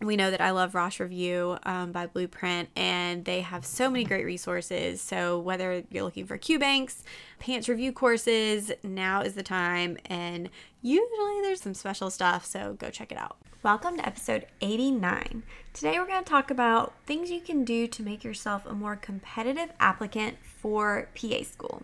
we 0.00 0.16
know 0.16 0.30
that 0.30 0.40
I 0.40 0.50
love 0.50 0.74
Rosh 0.74 1.00
Review 1.00 1.56
um, 1.62 1.92
by 1.92 2.06
Blueprint, 2.06 2.68
and 2.76 3.24
they 3.24 3.40
have 3.40 3.64
so 3.64 3.88
many 3.88 4.04
great 4.04 4.24
resources. 4.24 5.00
So, 5.00 5.38
whether 5.38 5.84
you're 5.90 6.02
looking 6.02 6.26
for 6.26 6.36
Q 6.36 6.58
banks, 6.58 7.04
PANCE 7.38 7.68
review 7.68 7.92
courses, 7.92 8.72
now 8.82 9.22
is 9.22 9.34
the 9.34 9.42
time. 9.42 9.96
And 10.06 10.50
usually 10.82 11.40
there's 11.42 11.60
some 11.60 11.74
special 11.74 12.10
stuff, 12.10 12.44
so 12.44 12.74
go 12.74 12.90
check 12.90 13.12
it 13.12 13.18
out. 13.18 13.36
Welcome 13.62 13.96
to 13.96 14.06
episode 14.06 14.46
89. 14.60 15.42
Today, 15.72 15.98
we're 15.98 16.06
going 16.06 16.22
to 16.22 16.28
talk 16.28 16.50
about 16.50 16.94
things 17.06 17.30
you 17.30 17.40
can 17.40 17.64
do 17.64 17.86
to 17.86 18.02
make 18.02 18.24
yourself 18.24 18.66
a 18.66 18.74
more 18.74 18.96
competitive 18.96 19.70
applicant 19.80 20.36
for 20.42 21.08
PA 21.14 21.42
school. 21.44 21.82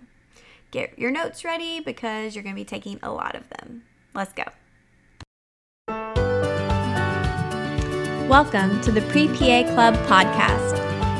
Get 0.71 0.99
your 0.99 1.11
notes 1.11 1.45
ready 1.45 1.81
because 1.81 2.35
you're 2.35 2.45
going 2.45 2.55
to 2.55 2.61
be 2.61 2.67
taking 2.67 2.99
a 3.03 3.11
lot 3.11 3.35
of 3.35 3.49
them. 3.49 3.85
Let's 4.15 4.33
go. 4.33 4.45
Welcome 8.31 8.81
to 8.83 8.93
the 8.93 9.03
Pre 9.11 9.27
PA 9.27 9.65
Club 9.75 9.95
podcast. 10.07 10.79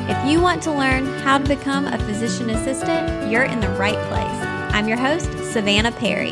If 0.09 0.31
you 0.31 0.39
want 0.39 0.63
to 0.63 0.71
learn 0.71 1.05
how 1.19 1.39
to 1.39 1.43
become 1.45 1.85
a 1.85 1.97
physician 1.97 2.49
assistant, 2.51 3.29
you're 3.29 3.43
in 3.43 3.59
the 3.59 3.67
right 3.71 3.97
place. 4.07 4.73
I'm 4.73 4.87
your 4.87 4.95
host, 4.95 5.29
Savannah 5.51 5.91
Perry. 5.91 6.31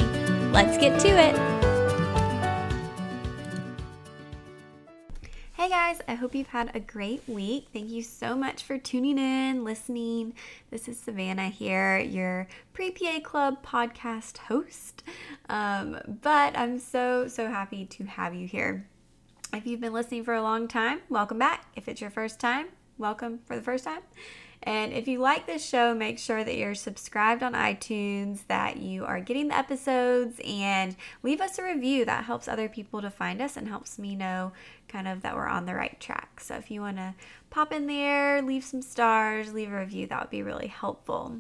Let's 0.54 0.78
get 0.78 0.98
to 1.02 1.10
it. 1.10 1.36
Hey 5.52 5.68
guys, 5.68 6.00
I 6.08 6.14
hope 6.14 6.34
you've 6.34 6.48
had 6.48 6.74
a 6.74 6.80
great 6.80 7.24
week. 7.28 7.68
Thank 7.74 7.90
you 7.90 8.02
so 8.02 8.38
much 8.38 8.64
for 8.64 8.78
tuning 8.78 9.18
in, 9.18 9.66
listening. 9.66 10.34
This 10.72 10.88
is 10.88 10.98
Savannah 10.98 11.50
here, 11.50 12.00
your 12.00 12.48
Pre 12.72 12.92
PA 12.92 13.20
Club 13.20 13.66
podcast 13.66 14.38
host. 14.38 15.04
Um, 15.50 16.00
but 16.22 16.58
I'm 16.58 16.80
so, 16.80 17.28
so 17.28 17.50
happy 17.50 17.86
to 17.86 18.06
have 18.06 18.34
you 18.34 18.48
here. 18.48 18.88
If 19.52 19.66
you've 19.66 19.82
been 19.82 19.94
listening 19.94 20.24
for 20.24 20.36
a 20.36 20.44
long 20.44 20.68
time, 20.68 21.02
welcome 21.10 21.40
back. 21.40 21.66
If 21.76 21.88
it's 21.88 22.02
your 22.02 22.12
first 22.12 22.40
time, 22.40 22.68
welcome 23.00 23.40
for 23.48 23.56
the 23.56 23.64
first 23.64 23.84
time. 23.84 24.02
And 24.62 24.94
if 24.94 25.08
you 25.08 25.18
like 25.20 25.48
this 25.48 25.68
show, 25.68 25.96
make 25.96 26.20
sure 26.20 26.44
that 26.44 26.56
you're 26.56 26.76
subscribed 26.76 27.42
on 27.42 27.54
iTunes, 27.54 28.46
that 28.48 28.78
you 28.78 29.06
are 29.06 29.20
getting 29.20 29.48
the 29.48 29.58
episodes, 29.58 30.40
and 30.46 30.96
leave 31.24 31.42
us 31.42 31.58
a 31.58 31.64
review. 31.64 32.06
That 32.06 32.26
helps 32.26 32.48
other 32.48 32.70
people 32.70 33.02
to 33.02 33.10
find 33.10 33.42
us 33.42 33.58
and 33.58 33.68
helps 33.68 33.98
me 33.98 34.16
know 34.16 34.52
kind 34.88 35.08
of 35.08 35.24
that 35.24 35.36
we're 35.36 35.48
on 35.48 35.66
the 35.66 35.74
right 35.74 36.00
track. 36.00 36.42
So 36.42 36.56
if 36.56 36.70
you 36.70 36.82
want 36.82 36.98
to 36.98 37.16
pop 37.50 37.74
in 37.74 37.88
there, 37.88 38.44
leave 38.44 38.64
some 38.64 38.84
stars, 38.84 39.54
leave 39.54 39.72
a 39.72 39.80
review, 39.80 40.06
that 40.08 40.22
would 40.22 40.30
be 40.30 40.44
really 40.44 40.68
helpful. 40.68 41.38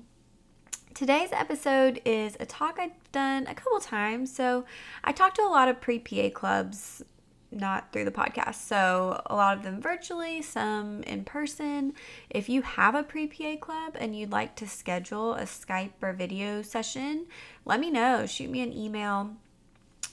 Today's 0.95 1.29
episode 1.31 2.01
is 2.05 2.35
a 2.39 2.47
talk 2.47 2.79
I've 2.79 3.11
done 3.11 3.45
a 3.45 3.53
couple 3.53 3.79
times. 3.79 4.33
So 4.33 4.65
I 5.03 5.11
talked 5.11 5.35
to 5.35 5.43
a 5.43 5.47
lot 5.47 5.69
of 5.69 5.79
pre 5.79 5.99
PA 5.99 6.29
clubs 6.33 7.03
not 7.51 7.91
through 7.91 8.05
the 8.05 8.11
podcast. 8.11 8.55
So, 8.55 9.21
a 9.25 9.35
lot 9.35 9.57
of 9.57 9.63
them 9.63 9.81
virtually, 9.81 10.41
some 10.41 11.03
in 11.03 11.23
person. 11.23 11.93
If 12.29 12.49
you 12.49 12.61
have 12.61 12.95
a 12.95 13.03
pre 13.03 13.27
PA 13.27 13.55
club 13.57 13.95
and 13.99 14.15
you'd 14.15 14.31
like 14.31 14.55
to 14.57 14.67
schedule 14.67 15.33
a 15.33 15.43
Skype 15.43 15.91
or 16.01 16.13
video 16.13 16.61
session, 16.61 17.25
let 17.65 17.79
me 17.79 17.89
know. 17.89 18.25
Shoot 18.25 18.49
me 18.49 18.61
an 18.61 18.73
email. 18.73 19.35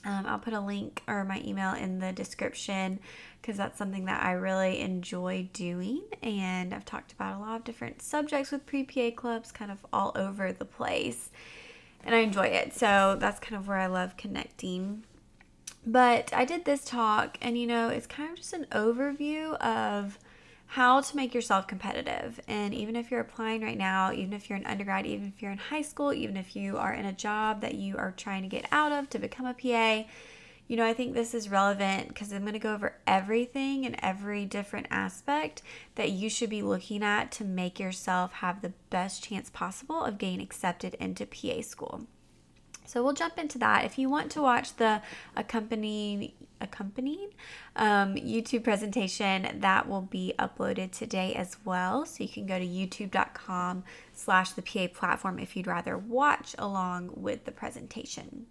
Um, 0.05 0.25
I'll 0.27 0.39
put 0.39 0.53
a 0.53 0.61
link 0.61 1.03
or 1.09 1.25
my 1.25 1.43
email 1.45 1.75
in 1.75 1.99
the 1.99 2.13
description 2.13 3.01
because 3.43 3.57
that's 3.57 3.77
something 3.77 4.05
that 4.05 4.25
I 4.25 4.33
really 4.33 4.81
enjoy 4.81 5.49
doing. 5.53 6.03
And 6.23 6.73
I've 6.73 6.85
talked 6.85 7.13
about 7.13 7.37
a 7.37 7.41
lot 7.41 7.57
of 7.57 7.65
different 7.65 8.03
subjects 8.03 8.51
with 8.51 8.67
pre 8.67 8.85
PA 8.85 9.11
clubs, 9.15 9.53
kind 9.53 9.71
of 9.71 9.85
all 9.93 10.13
over 10.15 10.53
the 10.53 10.65
place. 10.65 11.31
And 12.05 12.15
I 12.15 12.19
enjoy 12.19 12.47
it. 12.47 12.73
So, 12.73 13.17
that's 13.19 13.41
kind 13.41 13.57
of 13.57 13.69
where 13.69 13.79
I 13.79 13.87
love 13.87 14.17
connecting 14.17 15.05
but 15.87 16.33
I 16.33 16.45
did 16.45 16.65
this 16.65 16.85
talk, 16.85 17.39
and 17.41 17.57
you 17.57 17.67
know, 17.67 17.89
it's 17.89 18.07
kind 18.07 18.31
of 18.31 18.37
just 18.37 18.53
an 18.53 18.67
overview 18.73 19.55
of 19.59 20.19
how 20.67 21.01
to 21.01 21.17
make 21.17 21.33
yourself 21.33 21.69
competitive. 21.69 22.41
And 22.49 22.75
even 22.75 22.97
if 22.97 23.11
you're 23.11 23.21
applying 23.21 23.63
right 23.63 23.79
now, 23.79 24.13
even 24.13 24.33
if 24.33 24.51
you're 24.51 24.59
an 24.59 24.67
undergrad, 24.67 25.07
even 25.07 25.29
if 25.29 25.41
you're 25.41 25.53
in 25.53 25.59
high 25.59 25.83
school, 25.83 26.13
even 26.13 26.37
if 26.37 26.57
you 26.57 26.77
are 26.77 26.93
in 26.93 27.07
a 27.07 27.13
job 27.13 27.61
that 27.61 27.75
you 27.75 27.97
are 27.97 28.13
trying 28.17 28.43
to 28.43 28.49
get 28.49 28.67
out 28.73 28.91
of 28.91 29.09
to 29.11 29.21
become 29.21 29.47
a 29.47 29.55
PA, 29.55 30.09
you 30.67 30.77
know, 30.77 30.85
I 30.85 30.93
think 30.93 31.15
this 31.15 31.35
is 31.35 31.49
relevant 31.49 32.09
because 32.09 32.33
I'm 32.33 32.41
going 32.41 32.55
to 32.55 32.59
go 32.59 32.75
over 32.75 32.97
everything 33.07 33.87
and 33.87 33.95
every 34.03 34.45
different 34.45 34.89
aspect 34.91 35.63
that 35.95 36.11
you 36.11 36.29
should 36.29 36.51
be 36.51 36.63
looking 36.63 37.05
at 37.05 37.31
to 37.33 37.45
make 37.45 37.79
yourself 37.79 38.33
have 38.33 38.61
the 38.61 38.73
best 38.91 39.23
chance 39.23 39.49
possible 39.49 40.03
of 40.03 40.19
getting 40.19 40.41
accepted 40.41 40.95
into 40.95 41.25
PA 41.27 41.63
school. 41.63 42.07
So 42.87 43.03
we'll 43.03 43.13
jump 43.13 43.39
into 43.39 43.59
that. 43.59 43.85
If 43.85 43.99
you 43.99 44.09
want 44.09 44.31
to 44.33 44.43
watch 44.43 44.77
the 44.77 45.03
accompanying 45.37 46.33
accompanying 46.61 47.29
um, 47.77 48.15
YouTube 48.15 48.65
presentation, 48.65 49.61
that 49.61 49.89
will 49.89 50.03
be 50.03 50.33
uploaded 50.39 50.91
today 50.93 51.35
as 51.35 51.57
well. 51.65 52.07
So 52.07 52.25
you 52.25 52.31
can 52.31 52.47
go 52.47 52.59
to 52.59 52.65
youtube.com 52.65 53.85
slash 54.15 54.53
the 54.53 54.63
PA 54.63 54.87
platform 54.99 55.39
if 55.39 55.55
you'd 55.55 55.67
rather 55.67 55.99
watch 55.99 56.55
along 56.59 57.11
with 57.15 57.45
the 57.45 57.53
presentation. 57.53 58.47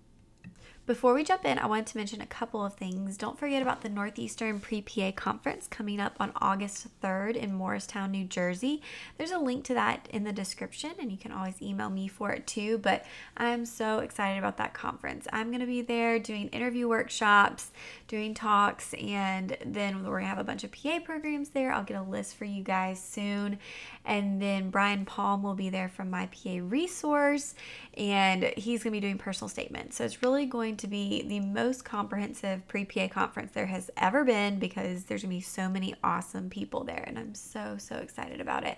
Before 0.88 1.16
we 1.16 1.24
jump 1.24 1.46
in, 1.46 1.58
I 1.58 1.66
wanted 1.66 1.88
to 1.88 1.98
mention 1.98 2.22
a 2.22 2.28
couple 2.28 2.64
of 2.64 2.76
things. 2.76 3.18
Don't 3.18 3.40
forget 3.40 3.64
about 3.64 3.82
the 3.82 3.90
Northeastern 3.90 4.60
Pre 4.60 4.84
PA 4.84 5.12
Conference 5.14 5.66
coming 5.66 6.00
up 6.00 6.16
on 6.20 6.32
August 6.36 6.86
3rd 7.02 7.36
in 7.36 7.56
Morristown, 7.56 8.12
New 8.12 8.26
Jersey. 8.26 8.84
There's 9.18 9.32
a 9.32 9.40
link 9.40 9.64
to 9.64 9.74
that 9.74 10.08
in 10.12 10.26
the 10.26 10.32
description, 10.32 10.92
and 11.00 11.12
you 11.12 11.18
can 11.18 11.32
always 11.32 11.60
email 11.60 11.90
me 11.90 12.08
for 12.08 12.30
it 12.34 12.46
too. 12.46 12.78
But 12.78 13.04
I'm 13.36 13.66
so 13.66 13.98
excited 13.98 14.38
about 14.38 14.58
that 14.58 14.76
conference. 14.76 15.28
I'm 15.34 15.48
going 15.48 15.62
to 15.62 15.66
be 15.66 15.82
there 15.82 16.20
doing 16.20 16.50
interview 16.50 16.88
workshops, 16.88 17.72
doing 18.08 18.36
talks, 18.36 18.94
and 18.94 19.58
then 19.66 20.04
we're 20.04 20.20
going 20.20 20.26
to 20.26 20.30
have 20.30 20.38
a 20.38 20.44
bunch 20.44 20.64
of 20.64 20.72
PA 20.72 21.00
programs 21.04 21.50
there. 21.50 21.72
I'll 21.72 21.84
get 21.84 21.98
a 21.98 22.04
list 22.04 22.36
for 22.36 22.46
you 22.46 22.62
guys 22.62 23.02
soon. 23.04 23.58
And 24.06 24.40
then 24.40 24.70
Brian 24.70 25.04
Palm 25.04 25.42
will 25.42 25.56
be 25.56 25.70
there 25.72 25.90
from 25.90 26.12
my 26.12 26.28
PA 26.28 26.60
resource, 26.62 27.56
and 27.98 28.44
he's 28.56 28.84
going 28.84 28.94
to 28.94 28.98
be 28.98 29.00
doing 29.00 29.18
personal 29.18 29.50
statements. 29.50 29.96
So 29.96 30.04
it's 30.04 30.22
really 30.22 30.46
going 30.46 30.75
to 30.78 30.88
be 30.88 31.24
the 31.24 31.40
most 31.40 31.86
comprehensive 31.86 32.68
pre 32.68 32.86
PA 32.86 33.08
conference 33.08 33.52
there 33.54 33.66
has 33.66 33.90
ever 33.98 34.24
been 34.24 34.60
because 34.60 35.04
there's 35.04 35.24
going 35.24 35.32
to 35.32 35.38
be 35.38 35.42
so 35.42 35.70
many 35.70 35.96
awesome 36.04 36.50
people 36.50 36.84
there, 36.84 37.04
and 37.08 37.18
I'm 37.18 37.36
so, 37.36 37.78
so 37.78 37.96
excited 37.98 38.42
about 38.42 38.66
it. 38.66 38.78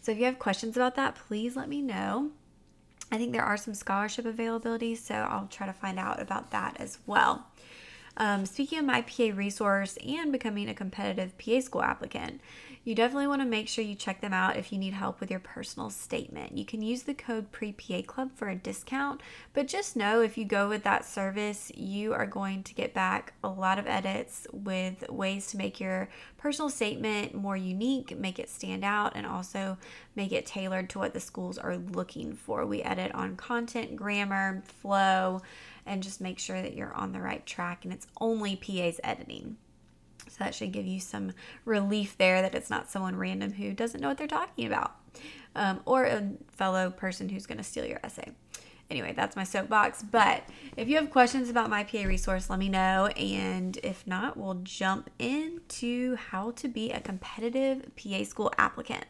So 0.00 0.12
if 0.12 0.18
you 0.18 0.24
have 0.24 0.38
questions 0.38 0.76
about 0.76 0.96
that, 0.96 1.14
please 1.14 1.56
let 1.56 1.68
me 1.68 1.80
know. 1.80 2.30
I 3.10 3.18
think 3.18 3.32
there 3.32 3.44
are 3.44 3.56
some 3.56 3.74
scholarship 3.74 4.24
availabilities, 4.24 4.98
so 4.98 5.14
I'll 5.14 5.46
try 5.46 5.66
to 5.66 5.72
find 5.72 5.98
out 5.98 6.20
about 6.20 6.50
that 6.50 6.76
as 6.78 6.98
well. 7.06 7.46
Um, 8.16 8.46
speaking 8.46 8.78
of 8.78 8.84
my 8.84 9.02
PA 9.02 9.30
resource 9.34 9.98
and 10.06 10.30
becoming 10.30 10.68
a 10.68 10.74
competitive 10.74 11.36
PA 11.38 11.60
school 11.60 11.82
applicant, 11.82 12.40
you 12.84 12.94
definitely 12.94 13.26
want 13.26 13.40
to 13.40 13.46
make 13.46 13.66
sure 13.66 13.82
you 13.82 13.94
check 13.94 14.20
them 14.20 14.34
out 14.34 14.56
if 14.56 14.70
you 14.70 14.78
need 14.78 14.92
help 14.92 15.18
with 15.18 15.30
your 15.30 15.40
personal 15.40 15.88
statement. 15.88 16.56
You 16.56 16.66
can 16.66 16.82
use 16.82 17.04
the 17.04 17.14
code 17.14 17.50
PREPA 17.50 18.06
Club 18.06 18.30
for 18.34 18.48
a 18.48 18.54
discount, 18.54 19.22
but 19.54 19.66
just 19.66 19.96
know 19.96 20.20
if 20.20 20.36
you 20.36 20.44
go 20.44 20.68
with 20.68 20.82
that 20.84 21.06
service, 21.06 21.72
you 21.74 22.12
are 22.12 22.26
going 22.26 22.62
to 22.62 22.74
get 22.74 22.92
back 22.92 23.32
a 23.42 23.48
lot 23.48 23.78
of 23.78 23.86
edits 23.86 24.46
with 24.52 25.08
ways 25.08 25.46
to 25.48 25.56
make 25.56 25.80
your 25.80 26.10
personal 26.36 26.68
statement 26.68 27.34
more 27.34 27.56
unique, 27.56 28.18
make 28.18 28.38
it 28.38 28.50
stand 28.50 28.84
out, 28.84 29.12
and 29.16 29.26
also 29.26 29.78
make 30.14 30.32
it 30.32 30.44
tailored 30.44 30.90
to 30.90 30.98
what 30.98 31.14
the 31.14 31.20
schools 31.20 31.56
are 31.56 31.78
looking 31.78 32.34
for. 32.34 32.66
We 32.66 32.82
edit 32.82 33.14
on 33.14 33.36
content, 33.36 33.96
grammar, 33.96 34.62
flow, 34.66 35.40
and 35.86 36.02
just 36.02 36.20
make 36.20 36.38
sure 36.38 36.60
that 36.60 36.74
you're 36.74 36.92
on 36.92 37.12
the 37.12 37.20
right 37.20 37.44
track, 37.46 37.84
and 37.84 37.94
it's 37.94 38.06
only 38.20 38.56
PA's 38.56 39.00
editing. 39.02 39.56
So 40.28 40.36
that 40.44 40.54
should 40.54 40.72
give 40.72 40.86
you 40.86 41.00
some 41.00 41.32
relief 41.64 42.16
there 42.18 42.42
that 42.42 42.54
it's 42.54 42.70
not 42.70 42.90
someone 42.90 43.16
random 43.16 43.52
who 43.52 43.72
doesn't 43.72 44.00
know 44.00 44.08
what 44.08 44.18
they're 44.18 44.26
talking 44.26 44.66
about 44.66 44.96
um, 45.56 45.80
or 45.84 46.04
a 46.04 46.30
fellow 46.52 46.90
person 46.90 47.28
who's 47.28 47.46
going 47.46 47.58
to 47.58 47.64
steal 47.64 47.84
your 47.84 48.00
essay. 48.02 48.30
anyway, 48.90 49.12
that's 49.16 49.36
my 49.36 49.44
soapbox. 49.44 50.02
But 50.02 50.44
if 50.76 50.88
you 50.88 50.96
have 50.96 51.10
questions 51.10 51.48
about 51.48 51.70
my 51.70 51.84
PA 51.84 52.02
resource, 52.02 52.50
let 52.50 52.58
me 52.58 52.68
know. 52.68 53.06
And 53.16 53.78
if 53.82 54.06
not, 54.06 54.36
we'll 54.36 54.60
jump 54.62 55.10
into 55.18 56.16
how 56.16 56.52
to 56.52 56.68
be 56.68 56.90
a 56.90 57.00
competitive 57.00 57.90
PA 57.96 58.24
school 58.24 58.52
applicant. 58.58 59.04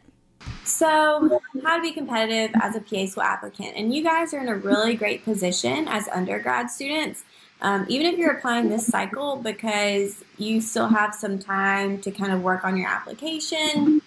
So, 0.63 1.39
how 1.63 1.77
to 1.77 1.81
be 1.81 1.91
competitive 1.91 2.55
as 2.61 2.75
a 2.75 2.81
PA 2.81 3.05
school 3.05 3.23
applicant. 3.23 3.73
And 3.75 3.93
you 3.93 4.03
guys 4.03 4.33
are 4.33 4.39
in 4.39 4.47
a 4.47 4.55
really 4.55 4.95
great 4.95 5.23
position 5.23 5.87
as 5.87 6.07
undergrad 6.09 6.69
students, 6.69 7.23
um, 7.65 7.83
even 7.89 8.05
if 8.05 8.19
you're 8.19 8.33
applying 8.33 8.69
this 8.69 8.85
cycle, 8.85 9.37
because 9.37 10.23
you 10.37 10.61
still 10.61 10.87
have 10.87 11.15
some 11.15 11.39
time 11.39 11.99
to 12.01 12.11
kind 12.11 12.31
of 12.31 12.43
work 12.43 12.63
on 12.63 12.77
your 12.77 12.87
application 12.87 14.03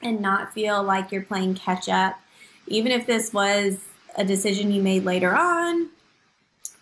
and 0.00 0.20
not 0.20 0.52
feel 0.52 0.80
like 0.80 1.10
you're 1.10 1.24
playing 1.24 1.56
catch 1.56 1.88
up. 1.88 2.20
Even 2.68 2.92
if 2.92 3.04
this 3.04 3.32
was 3.32 3.78
a 4.16 4.24
decision 4.24 4.70
you 4.70 4.80
made 4.80 5.04
later 5.04 5.34
on 5.34 5.88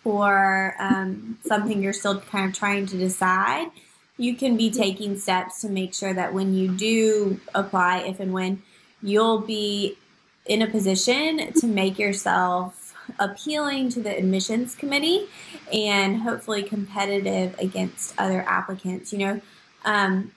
or 0.03 0.75
um, 0.77 1.39
something 1.43 1.81
you're 1.81 1.93
still 1.93 2.21
kind 2.21 2.47
of 2.47 2.55
trying 2.55 2.85
to 2.85 2.95
decide, 2.95 3.71
you 4.15 4.35
can 4.35 4.55
be 4.55 4.69
taking 4.69 5.17
steps 5.17 5.61
to 5.61 5.67
make 5.67 5.95
sure 5.95 6.13
that 6.13 6.31
when 6.31 6.53
you 6.53 6.67
do 6.67 7.39
apply, 7.55 8.01
if 8.01 8.19
and 8.19 8.33
when, 8.33 8.61
you'll 9.01 9.39
be 9.39 9.97
in 10.45 10.61
a 10.61 10.67
position 10.67 11.51
to 11.53 11.65
make 11.65 11.97
yourself 11.97 12.82
appealing 13.19 13.89
to 13.89 14.01
the 14.01 14.15
admissions 14.17 14.75
committee 14.75 15.27
and 15.71 16.21
hopefully 16.21 16.63
competitive 16.63 17.57
against 17.59 18.13
other 18.17 18.41
applicants. 18.47 19.11
You 19.11 19.19
know, 19.19 19.41
um, 19.85 20.31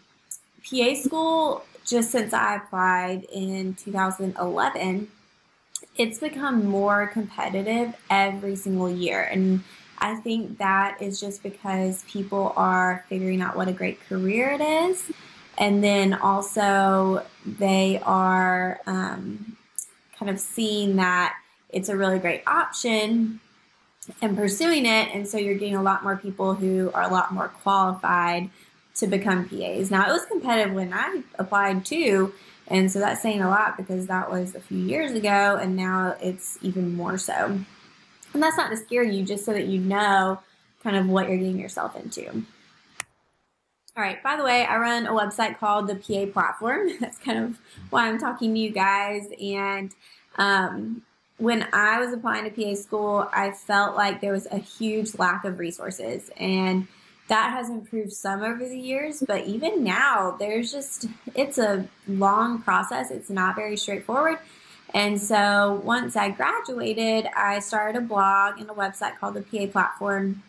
PA 0.68 0.94
school, 0.94 1.64
just 1.84 2.10
since 2.10 2.32
I 2.32 2.56
applied 2.56 3.24
in 3.32 3.74
2011, 3.74 5.08
it's 5.96 6.18
become 6.18 6.66
more 6.66 7.06
competitive 7.08 7.94
every 8.10 8.56
single 8.56 8.90
year. 8.90 9.22
And 9.22 9.62
I 9.98 10.16
think 10.16 10.58
that 10.58 11.00
is 11.00 11.20
just 11.20 11.42
because 11.42 12.04
people 12.04 12.52
are 12.56 13.04
figuring 13.08 13.40
out 13.40 13.56
what 13.56 13.68
a 13.68 13.72
great 13.72 14.00
career 14.08 14.50
it 14.50 14.60
is. 14.60 15.10
And 15.58 15.82
then 15.82 16.12
also, 16.12 17.24
they 17.46 18.00
are 18.04 18.78
um, 18.86 19.56
kind 20.18 20.30
of 20.30 20.38
seeing 20.38 20.96
that 20.96 21.34
it's 21.76 21.88
a 21.88 21.96
really 21.96 22.18
great 22.18 22.42
option 22.46 23.40
and 24.22 24.36
pursuing 24.36 24.86
it. 24.86 25.14
And 25.14 25.28
so, 25.28 25.38
you're 25.38 25.54
getting 25.54 25.76
a 25.76 25.82
lot 25.82 26.02
more 26.02 26.16
people 26.16 26.54
who 26.54 26.90
are 26.94 27.02
a 27.02 27.12
lot 27.12 27.32
more 27.32 27.48
qualified 27.48 28.50
to 28.96 29.06
become 29.06 29.48
PAs. 29.48 29.90
Now, 29.90 30.08
it 30.08 30.12
was 30.12 30.24
competitive 30.24 30.74
when 30.74 30.92
I 30.92 31.22
applied 31.38 31.84
too. 31.84 32.32
And 32.68 32.90
so 32.90 32.98
that's 32.98 33.22
saying 33.22 33.42
a 33.42 33.48
lot 33.48 33.76
because 33.76 34.06
that 34.06 34.30
was 34.30 34.54
a 34.54 34.60
few 34.60 34.78
years 34.78 35.12
ago 35.12 35.56
and 35.60 35.76
now 35.76 36.16
it's 36.20 36.58
even 36.62 36.96
more 36.96 37.16
so. 37.16 37.60
And 38.34 38.42
that's 38.42 38.56
not 38.56 38.70
to 38.70 38.76
scare 38.76 39.04
you, 39.04 39.24
just 39.24 39.44
so 39.44 39.52
that 39.52 39.66
you 39.66 39.80
know 39.80 40.40
kind 40.82 40.96
of 40.96 41.08
what 41.08 41.28
you're 41.28 41.38
getting 41.38 41.58
yourself 41.58 41.96
into. 41.96 42.28
All 43.96 44.02
right, 44.02 44.22
by 44.22 44.36
the 44.36 44.44
way, 44.44 44.66
I 44.66 44.76
run 44.76 45.06
a 45.06 45.12
website 45.12 45.58
called 45.58 45.88
the 45.88 45.94
PA 45.96 46.30
Platform. 46.30 46.90
That's 47.00 47.18
kind 47.18 47.42
of 47.42 47.58
why 47.88 48.06
I'm 48.06 48.18
talking 48.18 48.52
to 48.52 48.60
you 48.60 48.70
guys. 48.70 49.26
And 49.40 49.94
um, 50.36 51.02
when 51.38 51.68
I 51.72 52.00
was 52.00 52.12
applying 52.12 52.50
to 52.50 52.50
PA 52.50 52.74
school, 52.74 53.28
I 53.32 53.50
felt 53.50 53.96
like 53.96 54.20
there 54.20 54.32
was 54.32 54.46
a 54.50 54.58
huge 54.58 55.18
lack 55.18 55.44
of 55.44 55.58
resources. 55.58 56.30
And 56.38 56.88
that 57.28 57.50
has 57.50 57.68
improved 57.68 58.12
some 58.12 58.42
over 58.42 58.66
the 58.66 58.78
years, 58.78 59.22
but 59.26 59.46
even 59.46 59.82
now, 59.82 60.36
there's 60.38 60.70
just, 60.70 61.06
it's 61.34 61.58
a 61.58 61.88
long 62.06 62.62
process. 62.62 63.10
It's 63.10 63.30
not 63.30 63.56
very 63.56 63.76
straightforward. 63.76 64.38
And 64.94 65.20
so 65.20 65.80
once 65.84 66.16
I 66.16 66.30
graduated, 66.30 67.26
I 67.36 67.58
started 67.58 67.98
a 67.98 68.00
blog 68.00 68.60
and 68.60 68.70
a 68.70 68.72
website 68.72 69.18
called 69.18 69.34
the 69.34 69.42
PA 69.42 69.66
Platform 69.70 70.42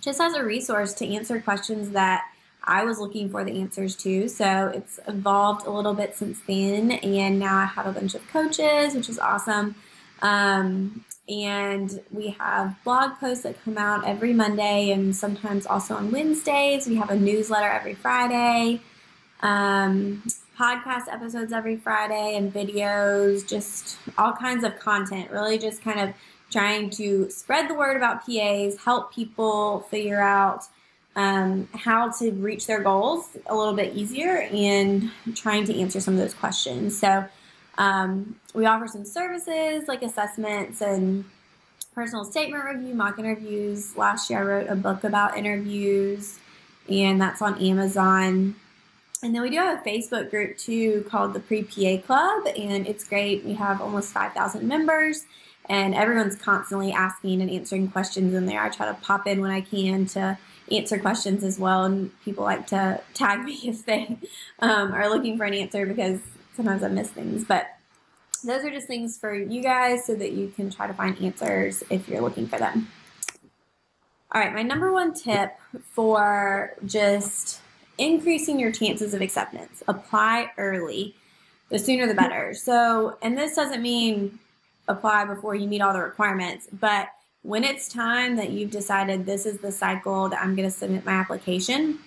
just 0.00 0.20
as 0.20 0.34
a 0.34 0.44
resource 0.44 0.94
to 0.94 1.06
answer 1.06 1.40
questions 1.40 1.90
that 1.90 2.24
I 2.64 2.84
was 2.84 2.98
looking 2.98 3.28
for 3.28 3.44
the 3.44 3.60
answers 3.60 3.96
to. 3.96 4.28
So 4.28 4.70
it's 4.74 5.00
evolved 5.08 5.66
a 5.66 5.70
little 5.70 5.94
bit 5.94 6.16
since 6.16 6.38
then. 6.46 6.92
And 6.92 7.38
now 7.38 7.58
I 7.58 7.64
have 7.64 7.86
a 7.86 7.92
bunch 7.92 8.14
of 8.14 8.26
coaches, 8.28 8.94
which 8.94 9.08
is 9.08 9.18
awesome. 9.18 9.74
Um, 10.22 11.04
and 11.28 12.00
we 12.10 12.30
have 12.30 12.76
blog 12.84 13.18
posts 13.18 13.42
that 13.44 13.62
come 13.64 13.78
out 13.78 14.06
every 14.06 14.32
Monday 14.32 14.90
and 14.90 15.14
sometimes 15.14 15.66
also 15.66 15.94
on 15.94 16.10
Wednesdays. 16.10 16.86
We 16.86 16.96
have 16.96 17.10
a 17.10 17.16
newsletter 17.16 17.68
every 17.68 17.94
Friday, 17.94 18.80
um, 19.40 20.22
podcast 20.58 21.08
episodes 21.08 21.52
every 21.52 21.76
Friday, 21.76 22.36
and 22.36 22.52
videos, 22.52 23.46
just 23.46 23.98
all 24.18 24.32
kinds 24.32 24.64
of 24.64 24.78
content. 24.78 25.30
Really, 25.30 25.58
just 25.58 25.82
kind 25.82 26.00
of 26.00 26.14
trying 26.50 26.90
to 26.90 27.30
spread 27.30 27.68
the 27.68 27.74
word 27.74 27.96
about 27.96 28.26
PAs, 28.26 28.76
help 28.84 29.12
people 29.12 29.80
figure 29.90 30.20
out 30.20 30.64
um, 31.16 31.68
how 31.74 32.10
to 32.10 32.30
reach 32.32 32.66
their 32.66 32.82
goals 32.82 33.36
a 33.46 33.56
little 33.56 33.74
bit 33.74 33.94
easier, 33.94 34.48
and 34.52 35.10
trying 35.34 35.64
to 35.64 35.80
answer 35.80 36.00
some 36.00 36.14
of 36.14 36.20
those 36.20 36.34
questions. 36.34 36.98
So, 36.98 37.24
um, 37.78 38.36
we 38.54 38.66
offer 38.66 38.86
some 38.86 39.04
services 39.04 39.88
like 39.88 40.02
assessments 40.02 40.80
and 40.80 41.24
personal 41.94 42.24
statement 42.24 42.64
review, 42.64 42.94
mock 42.94 43.18
interviews. 43.18 43.96
Last 43.96 44.30
year, 44.30 44.40
I 44.40 44.42
wrote 44.42 44.68
a 44.68 44.76
book 44.76 45.04
about 45.04 45.36
interviews, 45.36 46.38
and 46.88 47.20
that's 47.20 47.42
on 47.42 47.58
Amazon. 47.60 48.54
And 49.22 49.34
then 49.34 49.42
we 49.42 49.50
do 49.50 49.56
have 49.56 49.80
a 49.80 49.88
Facebook 49.88 50.30
group 50.30 50.58
too 50.58 51.06
called 51.08 51.32
the 51.32 51.40
Pre 51.40 51.62
PA 51.62 52.04
Club, 52.04 52.46
and 52.56 52.86
it's 52.86 53.04
great. 53.04 53.44
We 53.44 53.54
have 53.54 53.80
almost 53.80 54.12
5,000 54.12 54.66
members, 54.66 55.24
and 55.68 55.94
everyone's 55.94 56.36
constantly 56.36 56.92
asking 56.92 57.40
and 57.40 57.50
answering 57.50 57.88
questions 57.88 58.34
in 58.34 58.46
there. 58.46 58.60
I 58.60 58.68
try 58.68 58.86
to 58.86 58.94
pop 58.94 59.26
in 59.26 59.40
when 59.40 59.50
I 59.50 59.60
can 59.60 60.06
to 60.06 60.38
answer 60.70 60.98
questions 60.98 61.44
as 61.44 61.58
well, 61.58 61.84
and 61.84 62.10
people 62.24 62.44
like 62.44 62.66
to 62.68 63.00
tag 63.14 63.40
me 63.44 63.60
if 63.64 63.84
they 63.86 64.18
um, 64.58 64.92
are 64.92 65.08
looking 65.08 65.36
for 65.36 65.44
an 65.44 65.54
answer 65.54 65.86
because 65.86 66.20
sometimes 66.54 66.82
I 66.82 66.88
miss 66.88 67.10
things. 67.10 67.44
But 67.44 67.66
those 68.44 68.64
are 68.64 68.70
just 68.70 68.86
things 68.86 69.18
for 69.18 69.34
you 69.34 69.62
guys 69.62 70.04
so 70.04 70.14
that 70.14 70.32
you 70.32 70.52
can 70.54 70.70
try 70.70 70.86
to 70.86 70.94
find 70.94 71.20
answers 71.20 71.82
if 71.90 72.08
you're 72.08 72.20
looking 72.20 72.46
for 72.46 72.58
them. 72.58 72.88
All 74.34 74.40
right, 74.40 74.52
my 74.52 74.62
number 74.62 74.92
one 74.92 75.12
tip 75.12 75.52
for 75.90 76.74
just 76.86 77.60
increasing 77.98 78.58
your 78.58 78.72
chances 78.72 79.14
of 79.14 79.20
acceptance 79.20 79.82
apply 79.86 80.50
early. 80.56 81.14
The 81.68 81.78
sooner 81.78 82.06
the 82.06 82.14
better. 82.14 82.54
So, 82.54 83.16
and 83.22 83.36
this 83.36 83.54
doesn't 83.54 83.80
mean 83.80 84.38
apply 84.88 85.24
before 85.26 85.54
you 85.54 85.68
meet 85.68 85.80
all 85.80 85.92
the 85.92 86.00
requirements, 86.00 86.68
but 86.80 87.08
when 87.42 87.64
it's 87.64 87.88
time 87.88 88.36
that 88.36 88.50
you've 88.50 88.70
decided 88.70 89.26
this 89.26 89.46
is 89.46 89.58
the 89.58 89.72
cycle 89.72 90.28
that 90.28 90.40
I'm 90.40 90.54
going 90.54 90.68
to 90.68 90.74
submit 90.74 91.04
my 91.04 91.12
application, 91.12 91.98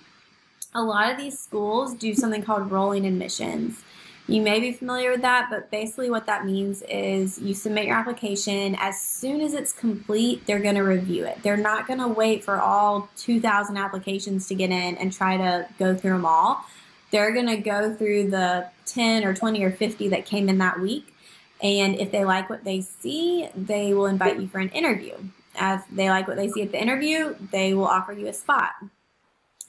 a 0.74 0.82
lot 0.82 1.12
of 1.12 1.18
these 1.18 1.38
schools 1.40 1.94
do 1.94 2.14
something 2.14 2.42
called 2.42 2.72
rolling 2.72 3.06
admissions. 3.06 3.82
You 4.28 4.42
may 4.42 4.60
be 4.60 4.72
familiar 4.72 5.12
with 5.12 5.22
that, 5.22 5.50
but 5.52 5.70
basically, 5.70 6.10
what 6.10 6.26
that 6.26 6.46
means 6.46 6.82
is 6.90 7.40
you 7.40 7.54
submit 7.54 7.86
your 7.86 7.96
application. 7.96 8.76
As 8.80 9.00
soon 9.00 9.40
as 9.40 9.54
it's 9.54 9.72
complete, 9.72 10.48
they're 10.48 10.60
going 10.60 10.76
to 10.76 10.82
review 10.82 11.26
it. 11.26 11.44
They're 11.44 11.58
not 11.58 11.86
going 11.86 12.00
to 12.00 12.08
wait 12.08 12.44
for 12.44 12.60
all 12.60 13.08
2,000 13.18 13.78
applications 13.78 14.48
to 14.48 14.56
get 14.56 14.72
in 14.72 14.98
and 14.98 15.14
try 15.14 15.38
to 15.38 15.68
go 15.78 15.94
through 15.96 16.14
them 16.14 16.26
all. 16.26 16.66
They're 17.12 17.34
going 17.34 17.48
to 17.48 17.58
go 17.58 17.94
through 17.94 18.32
the 18.32 18.68
10 18.88 19.26
or 19.26 19.36
20 19.36 19.64
or 19.64 19.72
50 19.72 20.08
that 20.10 20.26
came 20.26 20.50
in 20.50 20.58
that 20.58 20.80
week. 20.80 21.14
And 21.62 21.96
if 21.96 22.12
they 22.12 22.26
like 22.26 22.50
what 22.50 22.64
they 22.64 22.82
see, 22.82 23.48
they 23.56 23.94
will 23.94 24.08
invite 24.08 24.40
you 24.40 24.48
for 24.48 24.58
an 24.58 24.70
interview. 24.70 25.14
If 25.56 25.84
they 25.92 26.10
like 26.10 26.28
what 26.28 26.36
they 26.36 26.50
see 26.50 26.64
at 26.64 26.72
the 26.72 26.82
interview, 26.82 27.36
they 27.52 27.76
will 27.76 27.86
offer 27.86 28.12
you 28.12 28.28
a 28.28 28.34
spot. 28.34 28.72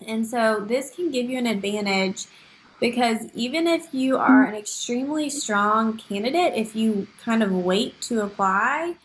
And 0.07 0.27
so 0.27 0.61
this 0.61 0.95
can 0.95 1.11
give 1.11 1.31
you 1.31 1.39
an 1.39 1.47
advantage 1.47 2.27
because 2.81 3.27
even 3.35 3.67
if 3.67 3.93
you 3.93 4.17
hmm. 4.17 4.23
are 4.23 4.45
an 4.45 4.55
extremely 4.55 5.31
strong 5.31 5.97
candidate, 5.97 6.55
if 6.55 6.77
you 6.77 7.07
kind 7.23 7.43
of 7.43 7.53
wait 7.53 8.01
to 8.03 8.23
apply, 8.23 8.97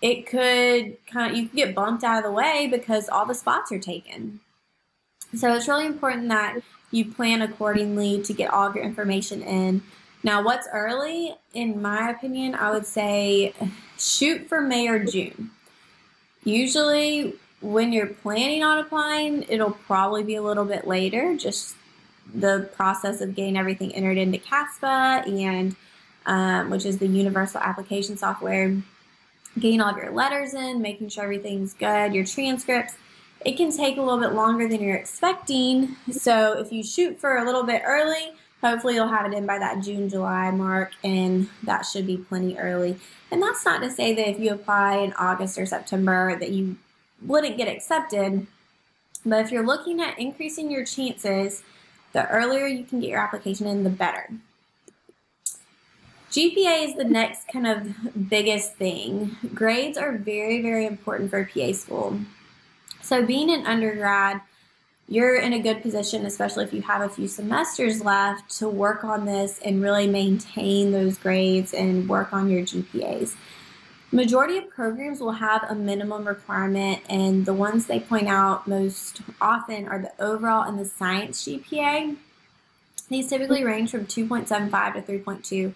it 0.00 0.26
could 0.26 0.96
kind 1.06 1.32
of 1.32 1.38
you 1.38 1.48
can 1.48 1.56
get 1.56 1.74
bumped 1.74 2.04
out 2.04 2.18
of 2.18 2.24
the 2.24 2.30
way 2.30 2.68
because 2.70 3.08
all 3.08 3.26
the 3.26 3.34
spots 3.34 3.72
are 3.72 3.78
taken. 3.78 4.40
So 5.36 5.52
it's 5.54 5.68
really 5.68 5.86
important 5.86 6.28
that 6.28 6.58
you 6.90 7.04
plan 7.04 7.42
accordingly 7.42 8.22
to 8.22 8.32
get 8.32 8.50
all 8.50 8.66
of 8.66 8.74
your 8.74 8.84
information 8.84 9.42
in. 9.42 9.82
Now, 10.22 10.42
what's 10.42 10.66
early, 10.72 11.34
in 11.52 11.80
my 11.82 12.10
opinion, 12.10 12.54
I 12.54 12.70
would 12.70 12.86
say 12.86 13.52
shoot 13.98 14.48
for 14.48 14.60
May 14.60 14.88
or 14.88 15.04
June. 15.04 15.50
Usually, 16.44 17.34
when 17.60 17.92
you're 17.92 18.06
planning 18.06 18.62
on 18.62 18.78
applying, 18.78 19.44
it'll 19.48 19.72
probably 19.72 20.22
be 20.24 20.36
a 20.36 20.42
little 20.42 20.64
bit 20.64 20.86
later, 20.86 21.36
just 21.36 21.74
the 22.34 22.68
process 22.74 23.20
of 23.20 23.34
getting 23.34 23.56
everything 23.56 23.94
entered 23.94 24.18
into 24.18 24.38
CASPA 24.38 25.26
and 25.28 25.76
um, 26.28 26.68
which 26.68 26.84
is 26.84 26.98
the 26.98 27.06
universal 27.06 27.60
application 27.60 28.16
software, 28.16 28.76
getting 29.58 29.80
all 29.80 29.90
of 29.90 29.96
your 29.96 30.12
letters 30.12 30.52
in, 30.54 30.82
making 30.82 31.08
sure 31.08 31.24
everything's 31.24 31.72
good, 31.72 32.12
your 32.12 32.24
transcripts. 32.24 32.94
It 33.44 33.56
can 33.56 33.74
take 33.74 33.96
a 33.96 34.02
little 34.02 34.20
bit 34.20 34.34
longer 34.34 34.68
than 34.68 34.82
you're 34.82 34.96
expecting. 34.96 35.96
So 36.10 36.58
if 36.58 36.70
you 36.70 36.82
shoot 36.82 37.18
for 37.18 37.38
a 37.38 37.46
little 37.46 37.62
bit 37.62 37.82
early, 37.84 38.32
hopefully 38.60 38.94
you'll 38.94 39.08
have 39.08 39.30
it 39.30 39.36
in 39.36 39.46
by 39.46 39.58
that 39.58 39.82
June, 39.82 40.08
July 40.08 40.50
mark, 40.50 40.92
and 41.02 41.48
that 41.62 41.86
should 41.86 42.06
be 42.06 42.18
plenty 42.18 42.58
early. 42.58 42.98
And 43.30 43.42
that's 43.42 43.64
not 43.64 43.80
to 43.80 43.90
say 43.90 44.14
that 44.14 44.28
if 44.28 44.38
you 44.38 44.52
apply 44.52 44.98
in 44.98 45.12
August 45.14 45.56
or 45.56 45.64
September 45.66 46.38
that 46.38 46.50
you 46.50 46.76
wouldn't 47.22 47.56
get 47.56 47.68
accepted. 47.68 48.46
But 49.24 49.44
if 49.44 49.50
you're 49.50 49.66
looking 49.66 50.00
at 50.00 50.18
increasing 50.18 50.70
your 50.70 50.84
chances, 50.84 51.62
the 52.12 52.28
earlier 52.28 52.66
you 52.66 52.84
can 52.84 53.00
get 53.00 53.10
your 53.10 53.20
application 53.20 53.66
in, 53.66 53.84
the 53.84 53.90
better. 53.90 54.30
GPA 56.30 56.88
is 56.88 56.94
the 56.94 57.04
next 57.04 57.48
kind 57.48 57.66
of 57.66 58.28
biggest 58.28 58.74
thing. 58.74 59.36
Grades 59.54 59.96
are 59.96 60.12
very, 60.12 60.60
very 60.60 60.86
important 60.86 61.30
for 61.30 61.44
PA 61.44 61.72
school. 61.72 62.20
So, 63.00 63.24
being 63.24 63.50
an 63.50 63.66
undergrad, 63.66 64.42
you're 65.08 65.36
in 65.36 65.54
a 65.54 65.58
good 65.58 65.80
position, 65.80 66.26
especially 66.26 66.64
if 66.64 66.74
you 66.74 66.82
have 66.82 67.00
a 67.00 67.08
few 67.08 67.26
semesters 67.28 68.04
left, 68.04 68.50
to 68.58 68.68
work 68.68 69.04
on 69.04 69.24
this 69.24 69.58
and 69.64 69.82
really 69.82 70.06
maintain 70.06 70.92
those 70.92 71.16
grades 71.16 71.72
and 71.72 72.06
work 72.08 72.34
on 72.34 72.50
your 72.50 72.62
GPAs. 72.62 73.34
Majority 74.10 74.56
of 74.56 74.70
programs 74.70 75.20
will 75.20 75.32
have 75.32 75.64
a 75.68 75.74
minimum 75.74 76.26
requirement, 76.26 77.02
and 77.10 77.44
the 77.44 77.52
ones 77.52 77.86
they 77.86 78.00
point 78.00 78.26
out 78.26 78.66
most 78.66 79.20
often 79.38 79.86
are 79.86 79.98
the 79.98 80.12
overall 80.22 80.62
and 80.62 80.78
the 80.78 80.86
science 80.86 81.44
GPA. 81.44 82.16
These 83.10 83.28
typically 83.28 83.64
range 83.64 83.90
from 83.90 84.06
2.75 84.06 84.94
to 84.94 85.02
3.2. 85.02 85.74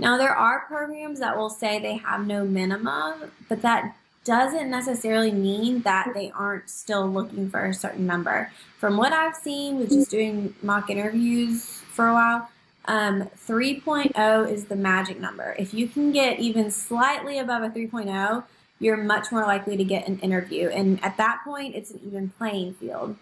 Now, 0.00 0.16
there 0.16 0.34
are 0.34 0.60
programs 0.66 1.20
that 1.20 1.36
will 1.36 1.50
say 1.50 1.78
they 1.78 1.98
have 1.98 2.26
no 2.26 2.44
minimum, 2.44 3.30
but 3.48 3.62
that 3.62 3.94
doesn't 4.24 4.70
necessarily 4.70 5.30
mean 5.30 5.82
that 5.82 6.08
they 6.12 6.30
aren't 6.32 6.68
still 6.68 7.08
looking 7.08 7.50
for 7.50 7.66
a 7.66 7.74
certain 7.74 8.06
number. 8.06 8.50
From 8.78 8.96
what 8.96 9.12
I've 9.12 9.36
seen 9.36 9.78
with 9.78 9.90
just 9.90 10.10
doing 10.10 10.54
mock 10.62 10.90
interviews 10.90 11.82
for 11.92 12.08
a 12.08 12.14
while, 12.14 12.50
um, 12.86 13.28
3.0 13.46 14.50
is 14.50 14.66
the 14.66 14.76
magic 14.76 15.20
number. 15.20 15.54
If 15.58 15.74
you 15.74 15.86
can 15.86 16.12
get 16.12 16.40
even 16.40 16.70
slightly 16.70 17.38
above 17.38 17.62
a 17.62 17.68
3.0, 17.68 18.44
you're 18.78 18.96
much 18.96 19.30
more 19.30 19.42
likely 19.42 19.76
to 19.76 19.84
get 19.84 20.08
an 20.08 20.18
interview. 20.20 20.68
And 20.68 21.02
at 21.04 21.16
that 21.18 21.42
point, 21.44 21.74
it's 21.74 21.90
an 21.90 22.00
even 22.06 22.30
playing 22.30 22.74
field. 22.74 23.16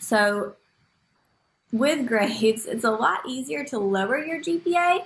So, 0.00 0.54
with 1.70 2.06
grades, 2.08 2.66
it's 2.66 2.84
a 2.84 2.90
lot 2.90 3.20
easier 3.28 3.64
to 3.66 3.78
lower 3.78 4.24
your 4.24 4.40
GPA 4.40 5.04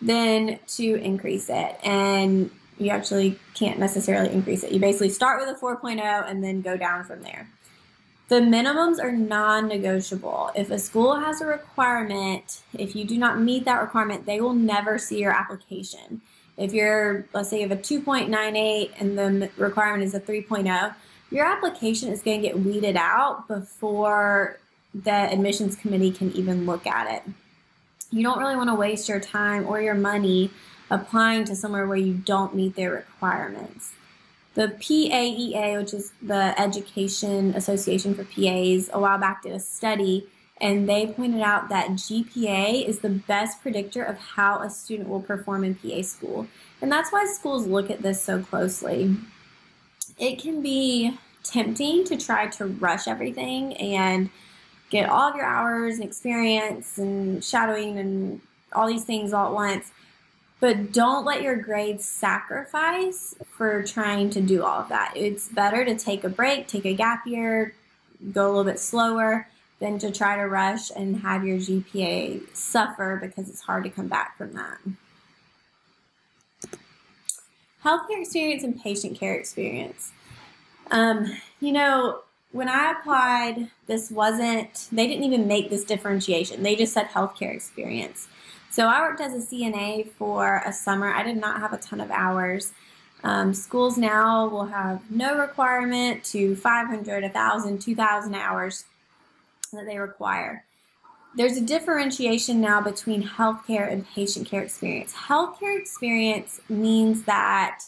than 0.00 0.60
to 0.76 0.94
increase 0.94 1.50
it. 1.50 1.76
And 1.82 2.50
you 2.78 2.90
actually 2.90 3.38
can't 3.54 3.78
necessarily 3.78 4.32
increase 4.32 4.62
it. 4.62 4.70
You 4.70 4.78
basically 4.78 5.10
start 5.10 5.40
with 5.40 5.48
a 5.48 5.58
4.0 5.58 6.00
and 6.30 6.42
then 6.42 6.60
go 6.60 6.76
down 6.76 7.04
from 7.04 7.22
there. 7.22 7.48
The 8.28 8.36
minimums 8.36 9.02
are 9.02 9.10
non 9.10 9.68
negotiable. 9.68 10.50
If 10.54 10.70
a 10.70 10.78
school 10.78 11.16
has 11.16 11.40
a 11.40 11.46
requirement, 11.46 12.60
if 12.78 12.94
you 12.94 13.06
do 13.06 13.16
not 13.16 13.40
meet 13.40 13.64
that 13.64 13.80
requirement, 13.80 14.26
they 14.26 14.40
will 14.40 14.52
never 14.52 14.98
see 14.98 15.18
your 15.18 15.32
application. 15.32 16.20
If 16.58 16.74
you're, 16.74 17.24
let's 17.32 17.48
say, 17.48 17.62
you 17.62 17.68
have 17.68 17.78
a 17.78 17.80
2.98 17.80 18.90
and 19.00 19.16
the 19.16 19.50
requirement 19.56 20.02
is 20.02 20.14
a 20.14 20.20
3.0, 20.20 20.94
your 21.30 21.46
application 21.46 22.10
is 22.10 22.20
going 22.20 22.42
to 22.42 22.48
get 22.48 22.58
weeded 22.58 22.96
out 22.96 23.48
before 23.48 24.58
the 24.94 25.10
admissions 25.10 25.76
committee 25.76 26.10
can 26.10 26.30
even 26.32 26.66
look 26.66 26.86
at 26.86 27.10
it. 27.10 27.22
You 28.10 28.22
don't 28.22 28.38
really 28.38 28.56
want 28.56 28.68
to 28.68 28.74
waste 28.74 29.08
your 29.08 29.20
time 29.20 29.66
or 29.66 29.80
your 29.80 29.94
money 29.94 30.50
applying 30.90 31.44
to 31.44 31.56
somewhere 31.56 31.86
where 31.86 31.96
you 31.96 32.14
don't 32.14 32.54
meet 32.54 32.74
their 32.74 32.90
requirements. 32.90 33.92
The 34.54 34.68
PAEA, 34.68 35.78
which 35.78 35.94
is 35.94 36.12
the 36.20 36.58
Education 36.60 37.54
Association 37.54 38.14
for 38.14 38.24
PAs, 38.24 38.90
a 38.92 38.98
while 38.98 39.18
back 39.18 39.42
did 39.42 39.52
a 39.52 39.60
study 39.60 40.26
and 40.60 40.88
they 40.88 41.06
pointed 41.06 41.40
out 41.40 41.68
that 41.68 41.90
GPA 41.90 42.84
is 42.84 42.98
the 42.98 43.10
best 43.10 43.62
predictor 43.62 44.02
of 44.02 44.18
how 44.18 44.60
a 44.60 44.70
student 44.70 45.08
will 45.08 45.22
perform 45.22 45.64
in 45.64 45.76
PA 45.76 46.02
school. 46.02 46.48
And 46.80 46.90
that's 46.90 47.12
why 47.12 47.26
schools 47.26 47.66
look 47.66 47.90
at 47.90 48.02
this 48.02 48.22
so 48.22 48.42
closely. 48.42 49.16
It 50.18 50.40
can 50.40 50.60
be 50.60 51.16
tempting 51.44 52.04
to 52.04 52.16
try 52.16 52.48
to 52.48 52.66
rush 52.66 53.06
everything 53.06 53.76
and 53.76 54.30
get 54.90 55.08
all 55.08 55.30
of 55.30 55.36
your 55.36 55.44
hours 55.44 55.96
and 55.96 56.04
experience 56.04 56.98
and 56.98 57.44
shadowing 57.44 57.98
and 57.98 58.40
all 58.72 58.88
these 58.88 59.04
things 59.04 59.32
all 59.32 59.46
at 59.46 59.52
once 59.52 59.92
but 60.60 60.92
don't 60.92 61.24
let 61.24 61.42
your 61.42 61.56
grades 61.56 62.04
sacrifice 62.04 63.34
for 63.56 63.82
trying 63.82 64.30
to 64.30 64.40
do 64.40 64.64
all 64.64 64.80
of 64.80 64.88
that. 64.88 65.12
It's 65.14 65.48
better 65.48 65.84
to 65.84 65.96
take 65.96 66.24
a 66.24 66.28
break, 66.28 66.66
take 66.66 66.84
a 66.84 66.94
gap 66.94 67.26
year, 67.26 67.74
go 68.32 68.46
a 68.46 68.48
little 68.48 68.64
bit 68.64 68.80
slower 68.80 69.48
than 69.78 69.98
to 70.00 70.10
try 70.10 70.36
to 70.36 70.42
rush 70.42 70.90
and 70.90 71.20
have 71.20 71.44
your 71.44 71.58
GPA 71.58 72.54
suffer 72.56 73.18
because 73.20 73.48
it's 73.48 73.60
hard 73.60 73.84
to 73.84 73.90
come 73.90 74.08
back 74.08 74.36
from 74.36 74.52
that. 74.54 74.78
Healthcare 77.84 78.20
experience 78.20 78.64
and 78.64 78.80
patient 78.80 79.18
care 79.18 79.34
experience. 79.34 80.10
Um, 80.90 81.36
you 81.60 81.70
know, 81.70 82.20
when 82.50 82.68
I 82.68 82.92
applied, 82.98 83.70
this 83.86 84.10
wasn't, 84.10 84.88
they 84.90 85.06
didn't 85.06 85.24
even 85.24 85.46
make 85.46 85.70
this 85.70 85.84
differentiation. 85.84 86.64
They 86.64 86.74
just 86.74 86.92
said 86.92 87.06
healthcare 87.06 87.54
experience. 87.54 88.26
So 88.78 88.86
I 88.86 89.00
worked 89.00 89.20
as 89.20 89.34
a 89.34 89.44
CNA 89.44 90.12
for 90.12 90.62
a 90.64 90.72
summer. 90.72 91.08
I 91.08 91.24
did 91.24 91.36
not 91.36 91.58
have 91.58 91.72
a 91.72 91.78
ton 91.78 92.00
of 92.00 92.12
hours. 92.12 92.70
Um, 93.24 93.52
schools 93.52 93.98
now 93.98 94.46
will 94.46 94.66
have 94.66 95.00
no 95.10 95.36
requirement 95.36 96.22
to 96.26 96.54
500, 96.54 97.24
1,000, 97.24 97.78
2,000 97.80 98.34
hours 98.36 98.84
that 99.72 99.84
they 99.84 99.98
require. 99.98 100.64
There's 101.36 101.56
a 101.56 101.60
differentiation 101.60 102.60
now 102.60 102.80
between 102.80 103.24
healthcare 103.24 103.92
and 103.92 104.06
patient 104.06 104.46
care 104.46 104.62
experience. 104.62 105.12
Healthcare 105.12 105.76
experience 105.76 106.60
means 106.68 107.24
that 107.24 107.80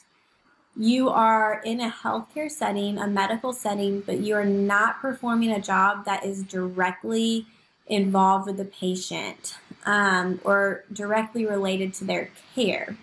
you 0.77 1.09
are 1.09 1.63
in 1.65 1.81
a 1.81 1.91
healthcare 2.03 2.51
setting, 2.51 2.99
a 2.99 3.07
medical 3.07 3.53
setting, 3.53 4.01
but 4.01 4.19
you 4.19 4.35
are 4.35 4.45
not 4.45 5.01
performing 5.01 5.53
a 5.53 5.61
job 5.61 6.05
that 6.07 6.25
is 6.25 6.43
directly 6.43 7.47
involved 7.91 8.47
with 8.47 8.57
the 8.57 8.65
patient 8.65 9.57
um, 9.85 10.41
or 10.45 10.85
directly 10.93 11.45
related 11.45 11.93
to 11.95 12.05
their 12.05 12.31
care. 12.55 12.97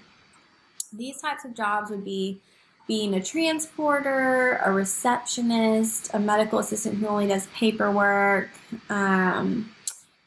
These 0.92 1.22
types 1.22 1.46
of 1.46 1.54
jobs 1.54 1.92
would 1.92 2.06
be 2.06 2.40
being 2.88 3.14
a 3.14 3.22
transporter, 3.22 4.62
a 4.64 4.72
receptionist, 4.72 6.10
a 6.14 6.20
medical 6.20 6.60
assistant 6.60 6.98
who 7.00 7.08
only 7.08 7.28
does 7.28 7.48
paperwork. 7.48 8.50
Um, 8.90 9.72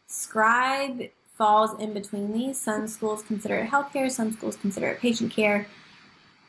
scribe 0.07 1.09
falls 1.39 1.81
in 1.81 1.95
between 1.95 2.35
these. 2.35 2.61
Some 2.61 2.87
schools 2.87 3.23
consider 3.23 3.57
it 3.57 3.71
healthcare, 3.71 4.11
some 4.11 4.31
schools 4.33 4.57
consider 4.57 4.89
it 4.89 5.01
patient 5.01 5.33
care. 5.33 5.67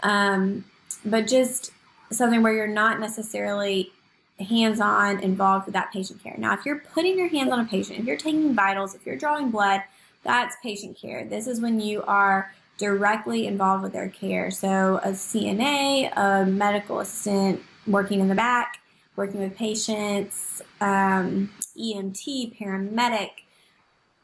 Um, 0.04 0.66
but 1.06 1.28
just 1.28 1.72
something 2.12 2.44
where 2.44 2.54
you're 2.54 2.68
not 2.68 3.00
necessarily 3.00 3.94
hands 4.42 4.80
on 4.80 5.20
involved 5.20 5.66
with 5.66 5.74
that 5.74 5.92
patient 5.92 6.24
care. 6.24 6.36
Now, 6.38 6.54
if 6.54 6.66
you're 6.66 6.80
putting 6.80 7.18
your 7.18 7.28
hands 7.28 7.52
on 7.52 7.60
a 7.60 7.66
patient, 7.66 8.00
if 8.00 8.06
you're 8.06 8.18
taking 8.18 8.54
vitals, 8.54 8.96
if 8.96 9.06
you're 9.06 9.18
drawing 9.18 9.52
blood, 9.52 9.82
that's 10.24 10.56
patient 10.62 10.98
care. 10.98 11.26
This 11.26 11.48
is 11.48 11.62
when 11.62 11.80
you 11.80 12.04
are 12.04 12.54
directly 12.78 13.48
involved 13.48 13.84
with 13.84 13.94
their 13.94 14.10
care. 14.10 14.52
So, 14.52 15.00
a 15.04 15.10
CNA, 15.10 16.12
a 16.16 16.46
medical 16.46 17.00
assistant 17.00 17.62
working 17.88 18.20
in 18.20 18.28
the 18.28 18.36
back, 18.36 18.80
working 19.16 19.40
with 19.40 19.56
patients, 19.56 20.62
um, 20.80 21.52
EMT, 21.78 22.58
paramedic, 22.58 23.30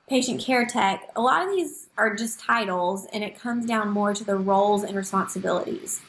patient 0.08 0.40
care 0.40 0.66
tech. 0.66 1.10
A 1.16 1.22
lot 1.22 1.44
of 1.44 1.50
these 1.50 1.90
are 1.98 2.16
just 2.16 2.40
titles, 2.40 3.06
and 3.12 3.24
it 3.24 3.40
comes 3.40 3.66
down 3.66 3.92
more 3.92 4.14
to 4.14 4.24
the 4.24 4.36
roles 4.36 4.84
and 4.84 4.96
responsibilities. 4.96 6.02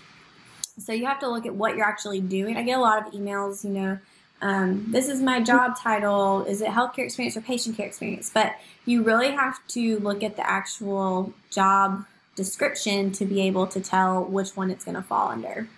So 0.79 0.93
you 0.93 1.07
have 1.07 1.21
to 1.21 1.29
look 1.29 1.47
at 1.47 1.55
what 1.55 1.77
you're 1.77 1.87
actually 1.87 2.21
doing. 2.21 2.57
I 2.57 2.63
get 2.63 2.79
a 2.79 2.81
lot 2.81 3.07
of 3.07 3.13
emails, 3.13 3.65
you 3.65 3.71
know, 3.71 3.99
um, 4.41 4.87
this 4.89 5.09
is 5.09 5.21
my 5.21 5.41
job 5.41 5.77
title. 5.77 6.45
Is 6.45 6.63
it 6.63 6.69
healthcare 6.69 7.05
experience 7.05 7.37
or 7.37 7.41
patient 7.41 7.77
care 7.77 7.87
experience? 7.87 8.31
But 8.33 8.55
you 8.85 9.03
really 9.03 9.33
have 9.33 9.59
to 9.69 9.99
look 9.99 10.23
at 10.23 10.37
the 10.37 10.49
actual 10.49 11.33
job 11.51 12.05
description 12.37 13.11
to 13.13 13.25
be 13.25 13.41
able 13.43 13.67
to 13.67 13.81
tell 13.81 14.25
which 14.25 14.57
one 14.57 14.71
it's 14.71 14.85
going 14.85 14.95
to 14.95 15.03
fall 15.03 15.29
under. 15.29 15.69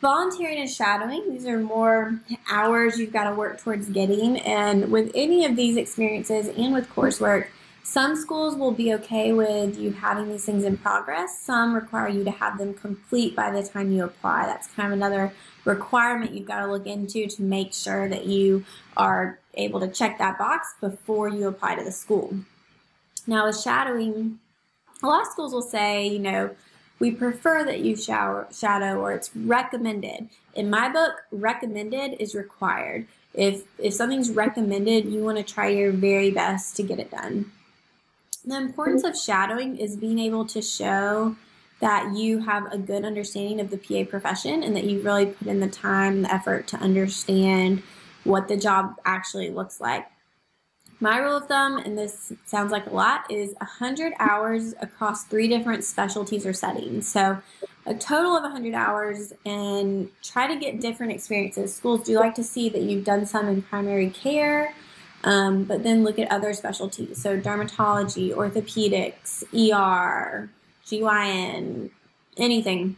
Volunteering 0.00 0.58
and 0.58 0.70
shadowing, 0.70 1.30
these 1.30 1.46
are 1.46 1.58
more 1.58 2.18
hours 2.50 2.98
you've 2.98 3.12
got 3.12 3.28
to 3.28 3.34
work 3.34 3.60
towards 3.60 3.88
getting. 3.88 4.38
And 4.40 4.90
with 4.90 5.10
any 5.14 5.44
of 5.44 5.56
these 5.56 5.76
experiences 5.76 6.48
and 6.48 6.72
with 6.74 6.88
coursework, 6.90 7.48
some 7.84 8.16
schools 8.16 8.56
will 8.56 8.72
be 8.72 8.94
okay 8.94 9.34
with 9.34 9.78
you 9.78 9.92
having 9.92 10.30
these 10.30 10.46
things 10.46 10.64
in 10.64 10.78
progress. 10.78 11.38
Some 11.38 11.74
require 11.74 12.08
you 12.08 12.24
to 12.24 12.30
have 12.30 12.56
them 12.56 12.72
complete 12.72 13.36
by 13.36 13.50
the 13.50 13.62
time 13.62 13.92
you 13.92 14.04
apply. 14.04 14.46
That's 14.46 14.68
kind 14.68 14.86
of 14.86 14.94
another 14.94 15.34
requirement 15.66 16.32
you've 16.32 16.48
got 16.48 16.64
to 16.64 16.72
look 16.72 16.86
into 16.86 17.26
to 17.26 17.42
make 17.42 17.74
sure 17.74 18.08
that 18.08 18.24
you 18.24 18.64
are 18.96 19.38
able 19.52 19.80
to 19.80 19.88
check 19.88 20.16
that 20.16 20.38
box 20.38 20.74
before 20.80 21.28
you 21.28 21.46
apply 21.46 21.74
to 21.74 21.84
the 21.84 21.92
school. 21.92 22.34
Now, 23.26 23.46
with 23.46 23.60
shadowing, 23.60 24.38
a 25.02 25.06
lot 25.06 25.20
of 25.20 25.28
schools 25.28 25.52
will 25.52 25.62
say, 25.62 26.06
you 26.06 26.18
know, 26.18 26.56
we 27.00 27.10
prefer 27.10 27.64
that 27.64 27.80
you 27.80 27.96
shower, 27.96 28.48
shadow 28.50 28.98
or 28.98 29.12
it's 29.12 29.30
recommended. 29.36 30.30
In 30.54 30.70
my 30.70 30.88
book, 30.88 31.12
recommended 31.30 32.16
is 32.18 32.34
required. 32.34 33.06
If 33.34 33.64
if 33.78 33.92
something's 33.92 34.30
recommended, 34.30 35.04
you 35.04 35.22
want 35.22 35.36
to 35.36 35.44
try 35.44 35.68
your 35.68 35.92
very 35.92 36.30
best 36.30 36.76
to 36.76 36.82
get 36.82 36.98
it 36.98 37.10
done. 37.10 37.52
The 38.44 38.56
importance 38.56 39.04
of 39.04 39.16
shadowing 39.16 39.76
is 39.76 39.96
being 39.96 40.18
able 40.18 40.44
to 40.46 40.60
show 40.60 41.36
that 41.80 42.14
you 42.14 42.40
have 42.40 42.70
a 42.72 42.78
good 42.78 43.04
understanding 43.04 43.60
of 43.60 43.70
the 43.70 43.78
PA 43.78 44.08
profession 44.08 44.62
and 44.62 44.76
that 44.76 44.84
you've 44.84 45.04
really 45.04 45.26
put 45.26 45.48
in 45.48 45.60
the 45.60 45.68
time 45.68 46.16
and 46.16 46.24
the 46.24 46.32
effort 46.32 46.66
to 46.68 46.76
understand 46.76 47.82
what 48.24 48.48
the 48.48 48.56
job 48.56 48.96
actually 49.04 49.50
looks 49.50 49.80
like. 49.80 50.06
My 51.00 51.18
rule 51.18 51.38
of 51.38 51.48
thumb, 51.48 51.78
and 51.78 51.98
this 51.98 52.32
sounds 52.46 52.70
like 52.70 52.86
a 52.86 52.94
lot, 52.94 53.30
is 53.30 53.54
100 53.58 54.12
hours 54.18 54.74
across 54.80 55.24
three 55.24 55.48
different 55.48 55.84
specialties 55.84 56.46
or 56.46 56.52
settings. 56.52 57.08
So, 57.08 57.38
a 57.86 57.94
total 57.94 58.36
of 58.36 58.42
100 58.44 58.74
hours 58.74 59.32
and 59.44 60.08
try 60.22 60.46
to 60.46 60.56
get 60.56 60.80
different 60.80 61.12
experiences. 61.12 61.74
Schools 61.74 62.02
do 62.04 62.18
like 62.18 62.34
to 62.36 62.44
see 62.44 62.68
that 62.70 62.82
you've 62.82 63.04
done 63.04 63.26
some 63.26 63.48
in 63.48 63.60
primary 63.60 64.08
care, 64.08 64.74
um, 65.24 65.64
but 65.64 65.82
then 65.82 66.04
look 66.04 66.18
at 66.18 66.30
other 66.30 66.52
specialties. 66.52 67.20
So, 67.20 67.40
dermatology, 67.40 68.32
orthopedics, 68.32 69.42
ER, 69.52 70.50
GYN, 70.86 71.90
anything. 72.36 72.96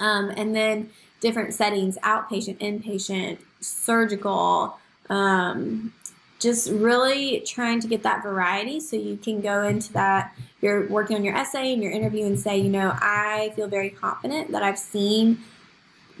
Um, 0.00 0.30
and 0.36 0.54
then 0.54 0.90
different 1.20 1.54
settings 1.54 1.98
outpatient, 2.04 2.58
inpatient, 2.58 3.38
surgical, 3.60 4.78
um, 5.10 5.92
just 6.38 6.70
really 6.70 7.40
trying 7.40 7.80
to 7.80 7.88
get 7.88 8.02
that 8.04 8.22
variety 8.22 8.78
so 8.78 8.96
you 8.96 9.16
can 9.16 9.40
go 9.40 9.62
into 9.64 9.92
that 9.92 10.36
you're 10.60 10.88
working 10.88 11.16
on 11.16 11.24
your 11.24 11.34
essay 11.34 11.72
and 11.72 11.82
your 11.82 11.90
interview 11.90 12.24
and 12.26 12.38
say 12.38 12.56
you 12.56 12.68
know 12.68 12.96
i 13.00 13.52
feel 13.56 13.66
very 13.66 13.90
confident 13.90 14.52
that 14.52 14.62
i've 14.62 14.78
seen 14.78 15.38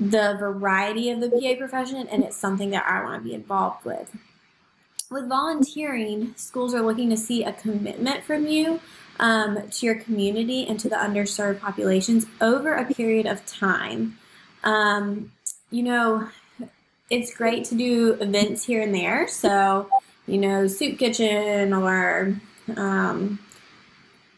the 0.00 0.36
variety 0.38 1.10
of 1.10 1.20
the 1.20 1.30
pa 1.30 1.56
profession 1.56 2.08
and 2.08 2.24
it's 2.24 2.36
something 2.36 2.70
that 2.70 2.84
i 2.86 3.02
want 3.02 3.22
to 3.22 3.28
be 3.28 3.34
involved 3.34 3.84
with 3.84 4.16
with 5.10 5.28
volunteering 5.28 6.34
schools 6.36 6.74
are 6.74 6.82
looking 6.82 7.10
to 7.10 7.16
see 7.16 7.44
a 7.44 7.52
commitment 7.52 8.24
from 8.24 8.46
you 8.46 8.80
um, 9.20 9.68
to 9.70 9.86
your 9.86 9.96
community 9.96 10.66
and 10.66 10.78
to 10.78 10.88
the 10.88 10.96
underserved 10.96 11.60
populations 11.60 12.26
over 12.40 12.74
a 12.74 12.84
period 12.84 13.26
of 13.26 13.44
time 13.46 14.18
um, 14.64 15.32
you 15.70 15.82
know 15.82 16.28
it's 17.10 17.34
great 17.34 17.64
to 17.64 17.74
do 17.74 18.12
events 18.20 18.64
here 18.64 18.82
and 18.82 18.94
there 18.94 19.26
so 19.26 19.88
you 20.28 20.38
know, 20.38 20.66
soup 20.66 20.98
kitchen 20.98 21.72
or 21.72 22.38
um, 22.76 23.38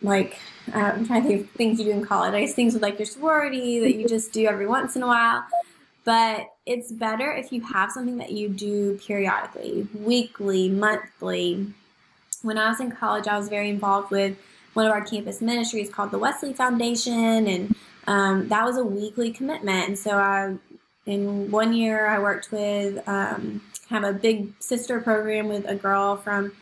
like 0.00 0.38
I'm 0.72 1.04
trying 1.04 1.22
to 1.22 1.28
think 1.28 1.40
of 1.40 1.50
things 1.50 1.78
you 1.80 1.86
do 1.86 1.90
in 1.90 2.06
college. 2.06 2.32
I 2.32 2.40
guess 2.40 2.54
things 2.54 2.74
with 2.74 2.82
like 2.82 2.98
your 2.98 3.06
sorority 3.06 3.80
that 3.80 3.96
you 3.96 4.08
just 4.08 4.32
do 4.32 4.46
every 4.46 4.66
once 4.66 4.96
in 4.96 5.02
a 5.02 5.06
while. 5.06 5.44
But 6.04 6.48
it's 6.64 6.90
better 6.90 7.32
if 7.32 7.52
you 7.52 7.60
have 7.62 7.90
something 7.92 8.18
that 8.18 8.32
you 8.32 8.48
do 8.48 8.98
periodically, 9.06 9.86
weekly, 9.94 10.68
monthly. 10.68 11.66
When 12.42 12.56
I 12.56 12.68
was 12.70 12.80
in 12.80 12.90
college, 12.90 13.28
I 13.28 13.36
was 13.36 13.48
very 13.48 13.68
involved 13.68 14.10
with 14.10 14.36
one 14.72 14.86
of 14.86 14.92
our 14.92 15.04
campus 15.04 15.40
ministries 15.40 15.90
called 15.90 16.10
the 16.10 16.18
Wesley 16.18 16.52
Foundation, 16.52 17.46
and 17.46 17.74
um, 18.06 18.48
that 18.48 18.64
was 18.64 18.78
a 18.78 18.84
weekly 18.84 19.30
commitment. 19.30 19.88
And 19.88 19.98
so 19.98 20.12
I, 20.12 20.54
in 21.06 21.50
one 21.50 21.74
year, 21.74 22.06
I 22.06 22.18
worked 22.18 22.50
with 22.50 23.06
um, 23.06 23.60
a 23.90 24.12
big 24.12 24.54
sister 24.60 25.00
program 25.00 25.48
with 25.48 25.68
a 25.68 25.74
girl 25.74 26.16
from 26.16 26.52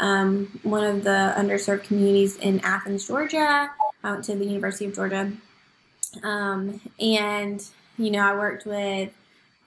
um, 0.00 0.58
one 0.62 0.84
of 0.84 1.04
the 1.04 1.34
underserved 1.36 1.84
communities 1.84 2.36
in 2.38 2.60
Athens, 2.60 3.06
Georgia. 3.06 3.70
I 4.02 4.10
went 4.10 4.24
to 4.24 4.34
the 4.34 4.46
University 4.46 4.86
of 4.86 4.94
Georgia. 4.94 5.30
Um, 6.24 6.80
and, 6.98 7.62
you 8.00 8.10
know, 8.10 8.20
I 8.20 8.34
worked 8.34 8.64
with 8.66 9.10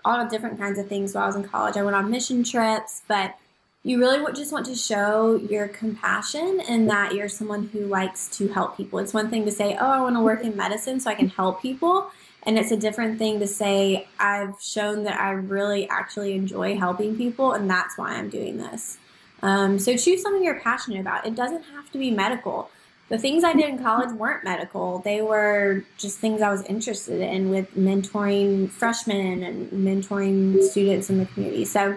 all 0.03 0.27
different 0.27 0.59
kinds 0.59 0.79
of 0.79 0.87
things 0.87 1.13
while 1.13 1.23
I 1.23 1.27
was 1.27 1.35
in 1.35 1.43
college. 1.43 1.77
I 1.77 1.83
went 1.83 1.95
on 1.95 2.09
mission 2.09 2.43
trips, 2.43 3.03
but 3.07 3.37
you 3.83 3.99
really 3.99 4.19
just 4.33 4.51
want 4.51 4.65
to 4.65 4.75
show 4.75 5.35
your 5.35 5.67
compassion 5.67 6.61
and 6.67 6.89
that 6.89 7.13
you're 7.13 7.29
someone 7.29 7.69
who 7.71 7.85
likes 7.85 8.27
to 8.37 8.47
help 8.47 8.75
people. 8.75 8.99
It's 8.99 9.13
one 9.13 9.29
thing 9.29 9.45
to 9.45 9.51
say, 9.51 9.77
oh, 9.79 9.85
I 9.85 10.01
want 10.01 10.15
to 10.15 10.21
work 10.21 10.43
in 10.43 10.57
medicine 10.57 10.99
so 10.99 11.09
I 11.11 11.15
can 11.15 11.29
help 11.29 11.61
people. 11.61 12.09
And 12.43 12.57
it's 12.57 12.71
a 12.71 12.77
different 12.77 13.19
thing 13.19 13.39
to 13.39 13.47
say, 13.47 14.07
I've 14.19 14.61
shown 14.61 15.03
that 15.03 15.19
I 15.19 15.31
really 15.31 15.87
actually 15.89 16.33
enjoy 16.33 16.77
helping 16.77 17.15
people, 17.15 17.53
and 17.53 17.69
that's 17.69 17.97
why 17.97 18.15
I'm 18.15 18.29
doing 18.29 18.57
this. 18.57 18.97
Um, 19.41 19.79
so 19.79 19.95
choose 19.95 20.21
something 20.21 20.43
you're 20.43 20.59
passionate 20.59 20.99
about. 20.99 21.25
It 21.25 21.35
doesn't 21.35 21.63
have 21.63 21.89
to 21.91 21.97
be 21.97 22.11
medical. 22.11 22.69
The 23.13 23.19
things 23.19 23.43
I 23.43 23.53
did 23.53 23.69
in 23.69 23.77
college 23.77 24.09
weren't 24.15 24.43
medical, 24.43 24.97
they 24.97 25.21
were 25.21 25.83
just 25.99 26.17
things 26.17 26.41
I 26.41 26.49
was 26.49 26.63
interested 26.63 27.21
in 27.21 27.51
with 27.51 27.71
mentoring 27.75 28.71
freshmen 28.71 29.43
and 29.43 29.69
mentoring 29.69 30.63
students 30.63 31.11
in 31.11 31.19
the 31.19 31.27
community. 31.27 31.63
So 31.63 31.95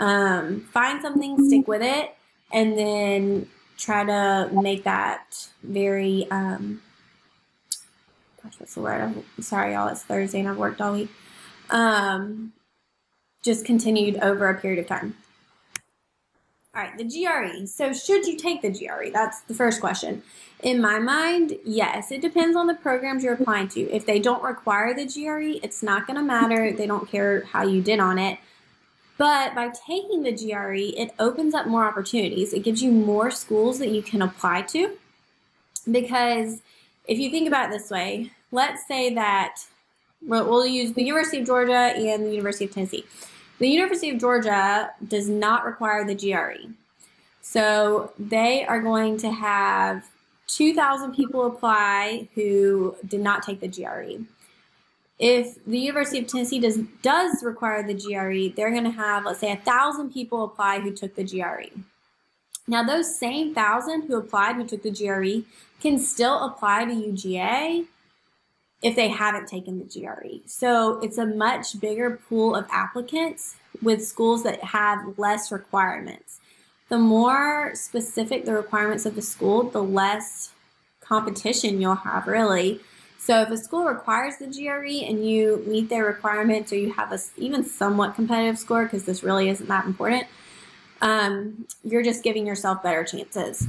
um, 0.00 0.62
find 0.72 1.02
something, 1.02 1.46
stick 1.46 1.68
with 1.68 1.82
it, 1.82 2.16
and 2.54 2.78
then 2.78 3.50
try 3.76 4.06
to 4.06 4.48
make 4.50 4.84
that 4.84 5.46
very 5.62 6.26
um, 6.30 6.80
gosh, 8.42 8.54
what's 8.58 8.76
the 8.76 8.80
word? 8.80 9.02
I'm 9.02 9.42
sorry, 9.42 9.74
y'all. 9.74 9.88
It's 9.88 10.04
Thursday 10.04 10.40
and 10.40 10.48
I've 10.48 10.56
worked 10.56 10.80
all 10.80 10.94
week. 10.94 11.10
Um, 11.68 12.54
just 13.42 13.66
continued 13.66 14.16
over 14.22 14.48
a 14.48 14.58
period 14.58 14.78
of 14.78 14.86
time. 14.86 15.16
All 16.76 16.82
right, 16.82 16.98
the 16.98 17.04
GRE. 17.04 17.64
So, 17.66 17.94
should 17.94 18.26
you 18.26 18.36
take 18.36 18.60
the 18.60 18.68
GRE? 18.68 19.10
That's 19.10 19.40
the 19.42 19.54
first 19.54 19.80
question. 19.80 20.22
In 20.62 20.78
my 20.78 20.98
mind, 20.98 21.56
yes. 21.64 22.12
It 22.12 22.20
depends 22.20 22.54
on 22.54 22.66
the 22.66 22.74
programs 22.74 23.24
you're 23.24 23.32
applying 23.32 23.68
to. 23.68 23.80
If 23.90 24.04
they 24.04 24.18
don't 24.18 24.42
require 24.42 24.92
the 24.92 25.06
GRE, 25.06 25.58
it's 25.64 25.82
not 25.82 26.06
going 26.06 26.18
to 26.18 26.22
matter. 26.22 26.72
They 26.72 26.86
don't 26.86 27.08
care 27.08 27.46
how 27.46 27.64
you 27.64 27.80
did 27.80 27.98
on 27.98 28.18
it. 28.18 28.38
But 29.16 29.54
by 29.54 29.70
taking 29.86 30.22
the 30.22 30.32
GRE, 30.32 31.00
it 31.00 31.14
opens 31.18 31.54
up 31.54 31.66
more 31.66 31.86
opportunities. 31.86 32.52
It 32.52 32.62
gives 32.62 32.82
you 32.82 32.90
more 32.90 33.30
schools 33.30 33.78
that 33.78 33.88
you 33.88 34.02
can 34.02 34.20
apply 34.20 34.62
to. 34.62 34.98
Because 35.90 36.60
if 37.06 37.18
you 37.18 37.30
think 37.30 37.48
about 37.48 37.70
it 37.70 37.72
this 37.72 37.90
way, 37.90 38.32
let's 38.52 38.86
say 38.86 39.14
that 39.14 39.60
we'll 40.20 40.66
use 40.66 40.92
the 40.92 41.04
University 41.04 41.38
of 41.38 41.46
Georgia 41.46 41.72
and 41.72 42.26
the 42.26 42.32
University 42.32 42.66
of 42.66 42.72
Tennessee. 42.72 43.06
The 43.58 43.68
University 43.68 44.10
of 44.10 44.18
Georgia 44.18 44.90
does 45.08 45.28
not 45.28 45.64
require 45.64 46.04
the 46.04 46.14
GRE. 46.14 46.72
So 47.40 48.12
they 48.18 48.66
are 48.66 48.80
going 48.80 49.16
to 49.18 49.30
have 49.30 50.04
2,000 50.48 51.14
people 51.14 51.46
apply 51.46 52.28
who 52.34 52.96
did 53.06 53.20
not 53.20 53.42
take 53.42 53.60
the 53.60 53.68
GRE. 53.68 54.24
If 55.18 55.64
the 55.64 55.78
University 55.78 56.18
of 56.18 56.26
Tennessee 56.26 56.60
does 56.60 56.78
does 57.02 57.42
require 57.42 57.82
the 57.82 57.94
GRE, 57.94 58.54
they're 58.54 58.70
going 58.70 58.84
to 58.84 58.90
have 58.90 59.24
let's 59.24 59.40
say 59.40 59.48
1,000 59.48 60.12
people 60.12 60.44
apply 60.44 60.80
who 60.80 60.90
took 60.90 61.14
the 61.14 61.24
GRE. 61.24 61.70
Now 62.68 62.82
those 62.82 63.18
same 63.18 63.54
1,000 63.54 64.02
who 64.02 64.16
applied 64.16 64.56
who 64.56 64.66
took 64.66 64.82
the 64.82 64.90
GRE 64.90 65.46
can 65.80 65.98
still 65.98 66.44
apply 66.44 66.84
to 66.84 66.92
UGA 66.92 67.86
if 68.82 68.94
they 68.94 69.08
haven't 69.08 69.48
taken 69.48 69.78
the 69.78 69.84
GRE. 69.84 70.46
So 70.46 71.00
it's 71.00 71.18
a 71.18 71.26
much 71.26 71.80
bigger 71.80 72.20
pool 72.28 72.54
of 72.54 72.66
applicants 72.70 73.56
with 73.82 74.04
schools 74.04 74.42
that 74.44 74.62
have 74.62 75.18
less 75.18 75.50
requirements. 75.50 76.40
The 76.88 76.98
more 76.98 77.72
specific 77.74 78.44
the 78.44 78.52
requirements 78.52 79.06
of 79.06 79.14
the 79.14 79.22
school, 79.22 79.64
the 79.64 79.82
less 79.82 80.52
competition 81.00 81.80
you'll 81.80 81.94
have, 81.94 82.26
really. 82.26 82.80
So 83.18 83.42
if 83.42 83.50
a 83.50 83.56
school 83.56 83.84
requires 83.84 84.36
the 84.36 84.46
GRE 84.46 85.04
and 85.04 85.28
you 85.28 85.64
meet 85.66 85.88
their 85.88 86.04
requirements 86.04 86.72
or 86.72 86.76
you 86.76 86.92
have 86.92 87.12
a 87.12 87.18
even 87.36 87.64
somewhat 87.64 88.14
competitive 88.14 88.58
score, 88.58 88.84
because 88.84 89.04
this 89.04 89.24
really 89.24 89.48
isn't 89.48 89.68
that 89.68 89.86
important, 89.86 90.26
um, 91.00 91.66
you're 91.82 92.04
just 92.04 92.22
giving 92.22 92.46
yourself 92.46 92.82
better 92.82 93.02
chances 93.02 93.66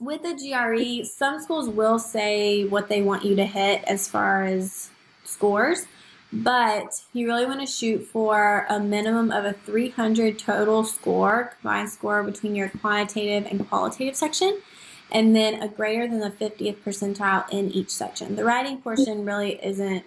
with 0.00 0.22
the 0.22 0.34
GRE, 0.34 1.04
some 1.04 1.40
schools 1.40 1.68
will 1.68 1.98
say 1.98 2.64
what 2.64 2.88
they 2.88 3.02
want 3.02 3.24
you 3.24 3.34
to 3.36 3.44
hit 3.44 3.82
as 3.84 4.08
far 4.08 4.44
as 4.44 4.90
scores, 5.24 5.86
but 6.32 7.02
you 7.12 7.26
really 7.26 7.46
want 7.46 7.60
to 7.60 7.66
shoot 7.66 8.06
for 8.06 8.66
a 8.68 8.78
minimum 8.78 9.30
of 9.30 9.44
a 9.44 9.52
300 9.52 10.38
total 10.38 10.84
score, 10.84 11.54
combined 11.60 11.90
score 11.90 12.22
between 12.22 12.54
your 12.54 12.68
quantitative 12.68 13.50
and 13.50 13.68
qualitative 13.68 14.14
section, 14.14 14.60
and 15.10 15.34
then 15.34 15.62
a 15.62 15.68
greater 15.68 16.06
than 16.06 16.20
the 16.20 16.30
50th 16.30 16.76
percentile 16.76 17.48
in 17.50 17.70
each 17.70 17.90
section. 17.90 18.36
The 18.36 18.44
writing 18.44 18.80
portion 18.80 19.24
really 19.24 19.58
isn't, 19.64 20.04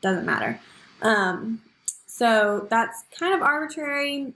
doesn't 0.00 0.26
matter. 0.26 0.60
Um, 1.02 1.62
so 2.06 2.66
that's 2.70 3.04
kind 3.18 3.34
of 3.34 3.42
arbitrary, 3.42 4.34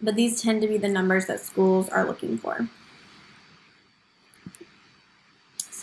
but 0.00 0.14
these 0.16 0.42
tend 0.42 0.62
to 0.62 0.68
be 0.68 0.78
the 0.78 0.88
numbers 0.88 1.26
that 1.26 1.40
schools 1.40 1.88
are 1.90 2.06
looking 2.06 2.38
for. 2.38 2.68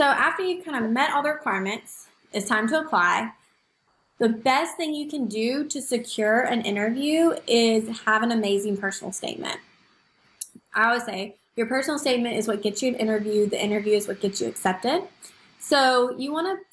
So 0.01 0.07
after 0.07 0.41
you've 0.41 0.65
kind 0.65 0.83
of 0.83 0.89
met 0.89 1.11
all 1.13 1.21
the 1.21 1.29
requirements, 1.29 2.07
it's 2.33 2.49
time 2.49 2.67
to 2.69 2.79
apply. 2.79 3.33
The 4.17 4.29
best 4.29 4.75
thing 4.75 4.95
you 4.95 5.07
can 5.07 5.27
do 5.27 5.67
to 5.67 5.79
secure 5.79 6.41
an 6.41 6.63
interview 6.63 7.35
is 7.45 7.99
have 7.99 8.23
an 8.23 8.31
amazing 8.31 8.77
personal 8.77 9.13
statement. 9.13 9.57
I 10.73 10.87
always 10.87 11.05
say 11.05 11.35
your 11.55 11.67
personal 11.67 11.99
statement 11.99 12.35
is 12.35 12.47
what 12.47 12.63
gets 12.63 12.81
you 12.81 12.89
an 12.89 12.95
interview, 12.95 13.47
the 13.47 13.63
interview 13.63 13.93
is 13.93 14.07
what 14.07 14.19
gets 14.21 14.41
you 14.41 14.47
accepted. 14.47 15.03
So 15.59 16.17
you 16.17 16.33
want 16.33 16.47
to 16.47 16.65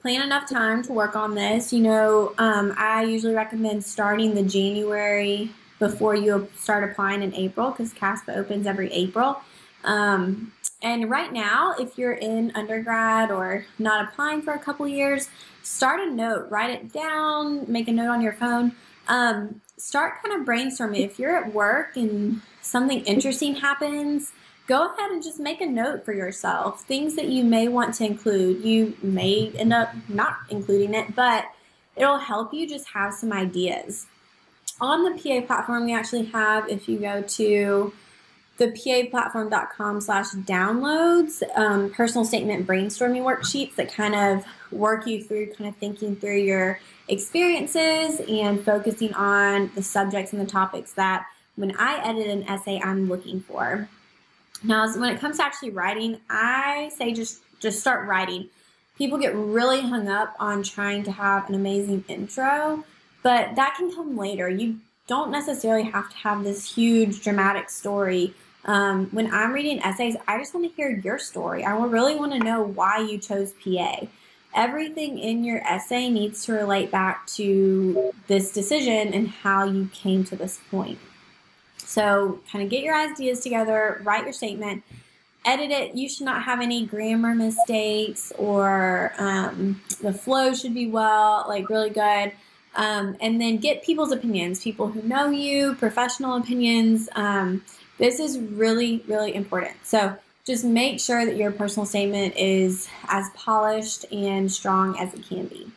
plan 0.00 0.20
enough 0.20 0.50
time 0.50 0.82
to 0.82 0.92
work 0.92 1.14
on 1.14 1.36
this. 1.36 1.72
You 1.72 1.82
know, 1.82 2.34
um, 2.38 2.74
I 2.76 3.04
usually 3.04 3.34
recommend 3.34 3.84
starting 3.84 4.34
the 4.34 4.42
January 4.42 5.52
before 5.78 6.16
you 6.16 6.48
start 6.58 6.82
applying 6.82 7.22
in 7.22 7.32
April 7.32 7.70
because 7.70 7.94
CASPA 7.94 8.36
opens 8.36 8.66
every 8.66 8.92
April. 8.92 9.40
Um, 9.84 10.52
and 10.82 11.08
right 11.08 11.32
now, 11.32 11.74
if 11.78 11.96
you're 11.96 12.12
in 12.12 12.52
undergrad 12.54 13.30
or 13.30 13.66
not 13.78 14.04
applying 14.08 14.42
for 14.42 14.52
a 14.52 14.58
couple 14.58 14.86
years, 14.88 15.28
start 15.62 16.00
a 16.00 16.10
note, 16.10 16.48
write 16.50 16.70
it 16.70 16.92
down, 16.92 17.70
make 17.70 17.88
a 17.88 17.92
note 17.92 18.10
on 18.10 18.20
your 18.20 18.32
phone. 18.32 18.72
Um, 19.08 19.60
start 19.76 20.22
kind 20.22 20.40
of 20.40 20.46
brainstorming. 20.46 21.04
If 21.04 21.18
you're 21.18 21.36
at 21.36 21.52
work 21.52 21.96
and 21.96 22.40
something 22.62 23.04
interesting 23.04 23.54
happens, 23.56 24.32
go 24.66 24.86
ahead 24.86 25.10
and 25.10 25.22
just 25.22 25.38
make 25.38 25.60
a 25.60 25.66
note 25.66 26.04
for 26.04 26.12
yourself. 26.12 26.82
Things 26.82 27.14
that 27.16 27.28
you 27.28 27.44
may 27.44 27.68
want 27.68 27.94
to 27.96 28.04
include. 28.04 28.64
You 28.64 28.96
may 29.02 29.52
end 29.56 29.72
up 29.72 29.92
not 30.08 30.36
including 30.50 30.94
it, 30.94 31.14
but 31.14 31.44
it'll 31.96 32.18
help 32.18 32.52
you 32.54 32.68
just 32.68 32.88
have 32.88 33.14
some 33.14 33.32
ideas. 33.32 34.06
On 34.80 35.04
the 35.04 35.20
PA 35.20 35.46
platform, 35.46 35.84
we 35.84 35.94
actually 35.94 36.24
have, 36.26 36.68
if 36.68 36.88
you 36.88 36.98
go 36.98 37.22
to 37.22 37.92
the 38.58 38.66
paplatform.com 38.68 40.00
slash 40.00 40.30
downloads 40.32 41.42
um, 41.56 41.90
personal 41.90 42.24
statement 42.24 42.66
brainstorming 42.66 43.22
worksheets 43.22 43.74
that 43.76 43.92
kind 43.92 44.14
of 44.14 44.44
work 44.70 45.06
you 45.06 45.22
through 45.22 45.52
kind 45.54 45.68
of 45.68 45.76
thinking 45.76 46.14
through 46.16 46.38
your 46.38 46.78
experiences 47.08 48.20
and 48.28 48.64
focusing 48.64 49.12
on 49.14 49.70
the 49.74 49.82
subjects 49.82 50.32
and 50.32 50.40
the 50.40 50.50
topics 50.50 50.92
that 50.92 51.26
when 51.56 51.74
I 51.76 52.02
edit 52.08 52.26
an 52.26 52.44
essay 52.44 52.80
I'm 52.82 53.08
looking 53.08 53.40
for. 53.40 53.88
Now, 54.64 54.86
when 54.96 55.12
it 55.12 55.20
comes 55.20 55.38
to 55.38 55.44
actually 55.44 55.70
writing, 55.70 56.18
I 56.30 56.90
say 56.96 57.12
just 57.12 57.42
just 57.60 57.80
start 57.80 58.08
writing. 58.08 58.48
People 58.96 59.18
get 59.18 59.34
really 59.34 59.80
hung 59.80 60.08
up 60.08 60.34
on 60.38 60.62
trying 60.62 61.02
to 61.04 61.12
have 61.12 61.48
an 61.48 61.54
amazing 61.54 62.04
intro, 62.08 62.84
but 63.22 63.54
that 63.56 63.74
can 63.76 63.92
come 63.92 64.16
later. 64.16 64.48
You 64.48 64.78
don't 65.06 65.30
necessarily 65.30 65.84
have 65.84 66.10
to 66.10 66.16
have 66.16 66.44
this 66.44 66.74
huge 66.74 67.22
dramatic 67.22 67.70
story. 67.70 68.34
Um, 68.64 69.06
when 69.10 69.32
I'm 69.32 69.52
reading 69.52 69.80
essays, 69.82 70.16
I 70.28 70.38
just 70.38 70.54
want 70.54 70.68
to 70.68 70.74
hear 70.74 70.90
your 70.90 71.18
story. 71.18 71.64
I 71.64 71.76
really 71.76 72.14
want 72.14 72.32
to 72.32 72.38
know 72.38 72.62
why 72.62 72.98
you 72.98 73.18
chose 73.18 73.52
PA. 73.64 74.06
Everything 74.54 75.18
in 75.18 75.44
your 75.44 75.58
essay 75.66 76.08
needs 76.08 76.44
to 76.44 76.52
relate 76.52 76.90
back 76.90 77.26
to 77.26 78.12
this 78.28 78.52
decision 78.52 79.12
and 79.12 79.28
how 79.28 79.64
you 79.64 79.88
came 79.92 80.24
to 80.24 80.36
this 80.36 80.60
point. 80.70 80.98
So, 81.78 82.40
kind 82.50 82.64
of 82.64 82.70
get 82.70 82.84
your 82.84 82.94
ideas 82.94 83.40
together, 83.40 84.00
write 84.04 84.24
your 84.24 84.32
statement, 84.32 84.82
edit 85.44 85.70
it. 85.70 85.94
You 85.94 86.08
should 86.08 86.24
not 86.24 86.42
have 86.44 86.60
any 86.60 86.86
grammar 86.86 87.34
mistakes, 87.34 88.32
or 88.38 89.12
um, 89.18 89.80
the 90.00 90.12
flow 90.12 90.54
should 90.54 90.74
be 90.74 90.86
well, 90.86 91.44
like 91.48 91.68
really 91.68 91.90
good. 91.90 92.32
Um, 92.74 93.16
and 93.20 93.40
then 93.40 93.58
get 93.58 93.82
people's 93.82 94.12
opinions, 94.12 94.62
people 94.62 94.88
who 94.88 95.02
know 95.02 95.28
you, 95.28 95.74
professional 95.74 96.36
opinions. 96.36 97.08
Um, 97.14 97.64
this 97.98 98.18
is 98.18 98.38
really, 98.38 99.04
really 99.06 99.34
important. 99.34 99.76
So 99.84 100.16
just 100.44 100.64
make 100.64 100.98
sure 100.98 101.24
that 101.24 101.36
your 101.36 101.52
personal 101.52 101.86
statement 101.86 102.34
is 102.36 102.88
as 103.08 103.28
polished 103.34 104.10
and 104.10 104.50
strong 104.50 104.98
as 104.98 105.14
it 105.14 105.26
can 105.28 105.46
be. 105.46 105.70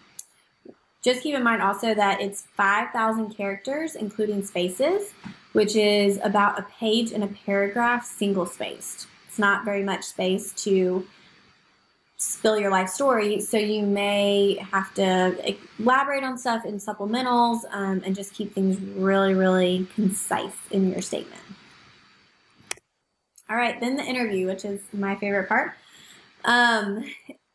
Just 1.03 1.21
keep 1.21 1.35
in 1.35 1.43
mind 1.43 1.61
also 1.61 1.93
that 1.93 2.19
it's 2.19 2.47
5,000 2.55 3.35
characters, 3.35 3.95
including 3.95 4.43
spaces, 4.43 5.13
which 5.53 5.75
is 5.75 6.19
about 6.23 6.57
a 6.57 6.63
page 6.63 7.11
and 7.11 7.23
a 7.23 7.27
paragraph 7.27 8.03
single 8.05 8.47
spaced. 8.47 9.05
It's 9.27 9.37
not 9.37 9.65
very 9.65 9.83
much 9.83 10.03
space 10.03 10.51
to 10.63 11.05
spill 12.17 12.57
your 12.57 12.71
life 12.71 12.89
story. 12.89 13.41
So 13.41 13.57
you 13.57 13.85
may 13.85 14.55
have 14.71 14.93
to 14.95 15.55
elaborate 15.79 16.23
on 16.23 16.37
stuff 16.37 16.65
in 16.65 16.75
supplementals 16.77 17.59
um, 17.71 18.01
and 18.05 18.15
just 18.15 18.33
keep 18.33 18.53
things 18.53 18.79
really, 18.79 19.33
really 19.33 19.87
concise 19.95 20.55
in 20.71 20.91
your 20.91 21.01
statement. 21.01 21.41
All 23.49 23.55
right, 23.55 23.79
then 23.79 23.95
the 23.95 24.03
interview, 24.03 24.47
which 24.47 24.65
is 24.65 24.81
my 24.91 25.15
favorite 25.15 25.47
part, 25.47 25.73
um, 26.45 27.03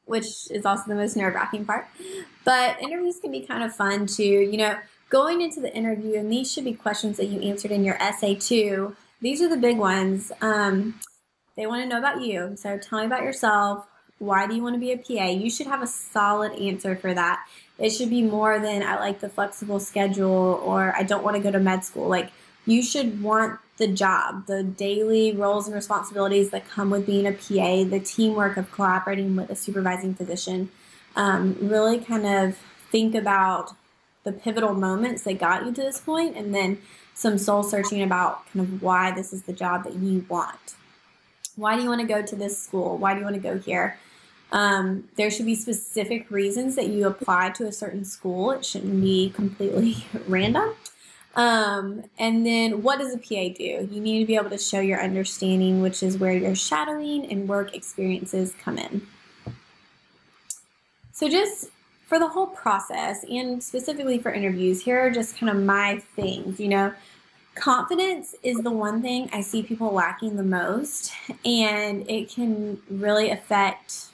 which 0.04 0.26
is 0.50 0.64
also 0.64 0.84
the 0.86 0.94
most 0.94 1.16
nerve 1.16 1.34
wracking 1.34 1.64
part. 1.64 1.88
But 2.44 2.80
interviews 2.80 3.18
can 3.20 3.32
be 3.32 3.40
kind 3.40 3.64
of 3.64 3.74
fun 3.74 4.06
too. 4.06 4.22
You 4.22 4.56
know, 4.56 4.78
going 5.08 5.40
into 5.40 5.60
the 5.60 5.74
interview, 5.74 6.16
and 6.16 6.30
these 6.30 6.52
should 6.52 6.64
be 6.64 6.74
questions 6.74 7.16
that 7.16 7.26
you 7.26 7.40
answered 7.40 7.72
in 7.72 7.82
your 7.82 7.96
essay 7.96 8.36
too. 8.36 8.94
These 9.20 9.42
are 9.42 9.48
the 9.48 9.56
big 9.56 9.78
ones. 9.78 10.30
Um, 10.40 11.00
they 11.56 11.66
want 11.66 11.82
to 11.82 11.88
know 11.88 11.98
about 11.98 12.22
you. 12.22 12.52
So 12.56 12.78
tell 12.78 13.00
me 13.00 13.06
about 13.06 13.22
yourself 13.22 13.86
why 14.20 14.46
do 14.46 14.54
you 14.54 14.62
want 14.62 14.74
to 14.74 14.78
be 14.78 14.92
a 14.92 14.98
PA? 14.98 15.28
You 15.28 15.50
should 15.50 15.66
have 15.66 15.82
a 15.82 15.86
solid 15.86 16.52
answer 16.52 16.94
for 16.94 17.12
that. 17.12 17.44
It 17.78 17.90
should 17.90 18.10
be 18.10 18.22
more 18.22 18.58
than 18.58 18.82
I 18.82 19.00
like 19.00 19.20
the 19.20 19.30
flexible 19.30 19.80
schedule 19.80 20.60
or 20.62 20.94
I 20.94 21.02
don't 21.02 21.24
want 21.24 21.36
to 21.38 21.42
go 21.42 21.50
to 21.50 21.58
med 21.58 21.84
school. 21.84 22.06
Like 22.06 22.30
you 22.66 22.82
should 22.82 23.22
want 23.22 23.58
the 23.78 23.88
job, 23.88 24.46
the 24.46 24.62
daily 24.62 25.32
roles 25.32 25.66
and 25.66 25.74
responsibilities 25.74 26.50
that 26.50 26.68
come 26.68 26.90
with 26.90 27.06
being 27.06 27.26
a 27.26 27.32
PA, 27.32 27.88
the 27.88 27.98
teamwork 28.04 28.58
of 28.58 28.70
collaborating 28.70 29.34
with 29.36 29.48
a 29.48 29.56
supervising 29.56 30.14
physician. 30.14 30.70
Um, 31.16 31.56
really 31.58 31.98
kind 31.98 32.26
of 32.26 32.58
think 32.90 33.14
about 33.14 33.74
the 34.24 34.32
pivotal 34.32 34.74
moments 34.74 35.22
that 35.22 35.38
got 35.38 35.64
you 35.64 35.72
to 35.72 35.80
this 35.80 35.98
point 35.98 36.36
and 36.36 36.54
then 36.54 36.76
some 37.14 37.38
soul 37.38 37.62
searching 37.62 38.02
about 38.02 38.46
kind 38.52 38.66
of 38.66 38.82
why 38.82 39.12
this 39.12 39.32
is 39.32 39.44
the 39.44 39.54
job 39.54 39.84
that 39.84 39.94
you 39.94 40.26
want. 40.28 40.74
Why 41.56 41.74
do 41.74 41.82
you 41.82 41.88
want 41.88 42.02
to 42.02 42.06
go 42.06 42.20
to 42.20 42.36
this 42.36 42.62
school? 42.62 42.98
Why 42.98 43.14
do 43.14 43.20
you 43.20 43.24
want 43.24 43.36
to 43.36 43.42
go 43.42 43.58
here? 43.58 43.98
Um, 44.52 45.08
there 45.16 45.30
should 45.30 45.46
be 45.46 45.54
specific 45.54 46.30
reasons 46.30 46.74
that 46.76 46.88
you 46.88 47.06
apply 47.06 47.50
to 47.50 47.66
a 47.66 47.72
certain 47.72 48.04
school. 48.04 48.50
It 48.50 48.64
shouldn't 48.64 49.00
be 49.00 49.30
completely 49.30 50.04
random. 50.26 50.74
Um, 51.36 52.04
and 52.18 52.44
then 52.44 52.82
what 52.82 52.98
does 52.98 53.14
a 53.14 53.18
PA 53.18 53.54
do? 53.56 53.88
You 53.90 54.00
need 54.00 54.20
to 54.20 54.26
be 54.26 54.34
able 54.34 54.50
to 54.50 54.58
show 54.58 54.80
your 54.80 55.00
understanding, 55.00 55.80
which 55.80 56.02
is 56.02 56.18
where 56.18 56.36
your 56.36 56.56
shadowing 56.56 57.30
and 57.30 57.48
work 57.48 57.74
experiences 57.74 58.54
come 58.60 58.78
in. 58.78 59.06
So 61.12 61.28
just 61.28 61.70
for 62.06 62.18
the 62.18 62.28
whole 62.28 62.48
process 62.48 63.24
and 63.24 63.62
specifically 63.62 64.18
for 64.18 64.32
interviews, 64.32 64.82
here 64.82 64.98
are 64.98 65.10
just 65.10 65.38
kind 65.38 65.50
of 65.56 65.62
my 65.62 66.02
things, 66.16 66.58
you 66.58 66.68
know. 66.68 66.92
Confidence 67.54 68.34
is 68.42 68.58
the 68.58 68.70
one 68.70 69.02
thing 69.02 69.28
I 69.32 69.42
see 69.42 69.62
people 69.62 69.92
lacking 69.92 70.36
the 70.36 70.42
most, 70.42 71.12
and 71.44 72.08
it 72.08 72.30
can 72.30 72.80
really 72.88 73.30
affect 73.30 74.06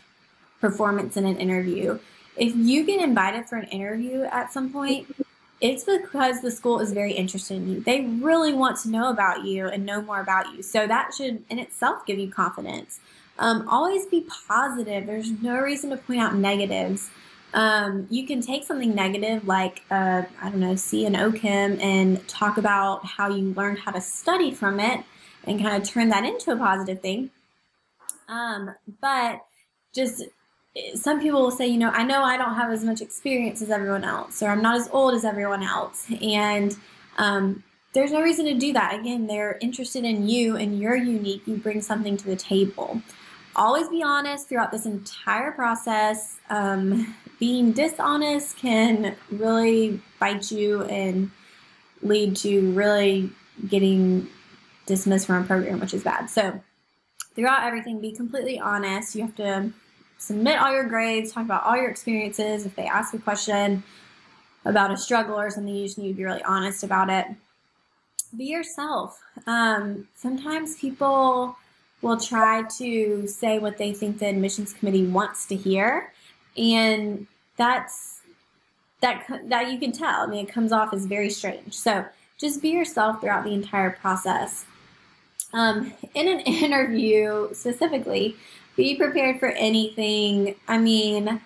performance 0.61 1.17
in 1.17 1.25
an 1.27 1.37
interview. 1.37 1.99
If 2.37 2.55
you 2.55 2.85
get 2.85 3.01
invited 3.01 3.47
for 3.47 3.57
an 3.57 3.69
interview 3.69 4.23
at 4.25 4.53
some 4.53 4.71
point, 4.73 5.15
it's 5.61 5.85
because 5.85 6.43
the 6.43 6.51
school 6.51 6.81
is 6.81 6.93
very 6.93 7.13
interested 7.13 7.57
in 7.57 7.69
you. 7.69 7.81
They 7.81 8.03
really 8.03 8.53
want 8.53 8.79
to 8.81 8.91
know 8.91 9.11
about 9.11 9.45
you 9.45 9.69
and 9.69 9.87
know 9.87 10.03
more 10.03 10.21
about 10.21 10.55
you. 10.55 10.63
So 10.63 10.87
that 10.87 11.15
should 11.15 11.45
in 11.49 11.59
itself 11.59 12.05
give 12.05 12.19
you 12.19 12.31
confidence. 12.31 13.01
Um, 13.39 13.67
always 13.69 14.07
be 14.07 14.27
positive. 14.49 15.07
There's 15.07 15.31
no 15.31 15.59
reason 15.59 15.91
to 15.91 15.97
point 15.97 16.21
out 16.21 16.35
negatives. 16.35 17.11
Um, 17.55 18.07
you 18.11 18.27
can 18.27 18.43
take 18.43 18.65
something 18.65 18.95
negative 18.95 19.47
like, 19.47 19.83
uh, 19.91 20.23
I 20.43 20.51
don't 20.51 20.61
know, 20.61 20.77
see 20.77 21.07
an 21.07 21.15
OCHEM 21.15 21.81
and 21.81 22.27
talk 22.29 22.59
about 22.59 23.07
how 23.07 23.31
you 23.31 23.55
learned 23.55 23.79
how 23.79 23.93
to 23.93 24.01
study 24.01 24.53
from 24.53 24.79
it 24.79 25.05
and 25.45 25.61
kind 25.61 25.81
of 25.81 25.89
turn 25.89 26.11
that 26.11 26.25
into 26.25 26.51
a 26.51 26.57
positive 26.57 27.01
thing. 27.01 27.31
Um, 28.29 28.75
but 29.01 29.41
just 29.95 30.25
some 30.95 31.21
people 31.21 31.43
will 31.43 31.51
say, 31.51 31.67
you 31.67 31.79
know, 31.79 31.91
I 31.91 32.05
know 32.05 32.23
I 32.23 32.37
don't 32.37 32.55
have 32.55 32.71
as 32.71 32.85
much 32.85 33.01
experience 33.01 33.63
as 33.63 33.71
everyone 33.71 34.05
else, 34.05 34.43
or 34.43 34.49
I'm 34.49 34.63
not 34.63 34.77
as 34.77 34.89
old 34.93 35.15
as 35.15 35.25
everyone 35.25 35.63
else. 35.63 36.07
And 36.21 36.77
um, 37.19 37.63
there's 37.93 38.13
no 38.13 38.21
reason 38.21 38.45
to 38.47 38.55
do 38.55 38.73
that. 38.75 38.99
Again, 38.99 39.27
they're 39.27 39.59
interested 39.61 40.05
in 40.05 40.29
you 40.29 40.57
and 40.57 40.79
you're 40.79 40.97
unique. 40.97 41.47
You 41.47 41.57
bring 41.57 41.81
something 41.81 42.17
to 42.19 42.27
the 42.27 42.37
table. 42.37 43.01
Always 43.55 43.89
be 43.89 44.03
honest 44.03 44.49
throughout 44.49 44.71
this 44.71 44.85
entire 44.85 45.51
process. 45.53 46.39
Um, 46.51 47.15
being 47.39 47.73
dishonest 47.73 48.59
can 48.59 49.17
really 49.31 50.01
bite 50.19 50.51
you 50.51 50.83
and 50.85 51.31
lead 52.03 52.37
to 52.37 52.73
really 52.73 53.31
getting 53.67 54.29
dismissed 54.85 55.27
from 55.27 55.43
a 55.43 55.47
program, 55.47 55.81
which 55.81 55.95
is 55.95 56.03
bad. 56.03 56.29
So, 56.29 56.61
throughout 57.35 57.65
everything, 57.65 58.01
be 58.01 58.13
completely 58.13 58.59
honest. 58.59 59.15
You 59.15 59.23
have 59.23 59.37
to 59.37 59.73
submit 60.19 60.59
all 60.59 60.73
your 60.73 60.85
grades, 60.85 61.33
talk 61.33 61.45
about 61.45 61.65
all 61.65 61.77
your 61.77 61.89
experiences. 61.89 62.67
If 62.67 62.75
they 62.75 62.87
ask 62.87 63.15
a 63.15 63.19
question 63.19 63.83
about 64.65 64.91
a 64.91 64.97
struggle 64.97 65.39
or 65.39 65.51
something, 65.51 65.75
you 65.75 65.85
just 65.85 65.99
need 65.99 66.09
to 66.09 66.15
be 66.15 66.25
really 66.25 66.43
honest 66.43 66.83
about 66.83 67.09
it. 67.09 67.27
Be 68.37 68.47
yourself. 68.47 69.21
Um, 69.47 70.09
sometimes 70.15 70.77
people 70.77 71.57
will 72.03 72.19
try 72.19 72.65
to 72.79 73.27
say 73.27 73.59
what 73.59 73.79
they 73.79 73.93
think 73.93 74.19
the 74.19 74.27
admissions 74.27 74.73
committee 74.73 75.07
wants 75.07 75.47
to 75.47 75.57
hear, 75.57 76.13
and 76.57 77.27
that's 77.57 78.21
that 79.01 79.27
that 79.45 79.71
you 79.71 79.79
can 79.79 79.93
tell. 79.93 80.23
I 80.23 80.27
mean, 80.27 80.47
it 80.47 80.53
comes 80.53 80.73
off 80.73 80.93
as 80.93 81.07
very 81.07 81.31
strange. 81.31 81.75
So 81.75 82.05
just 82.39 82.61
be 82.61 82.71
yourself 82.71 83.21
throughout 83.21 83.45
the 83.45 83.53
entire 83.53 83.91
process. 83.91 84.65
Um, 85.53 85.93
in 86.15 86.29
an 86.29 86.41
interview 86.41 87.49
specifically, 87.55 88.37
be 88.77 88.97
prepared 88.97 89.41
for 89.41 89.49
anything. 89.49 90.55
I 90.69 90.79
mean, 90.79 91.41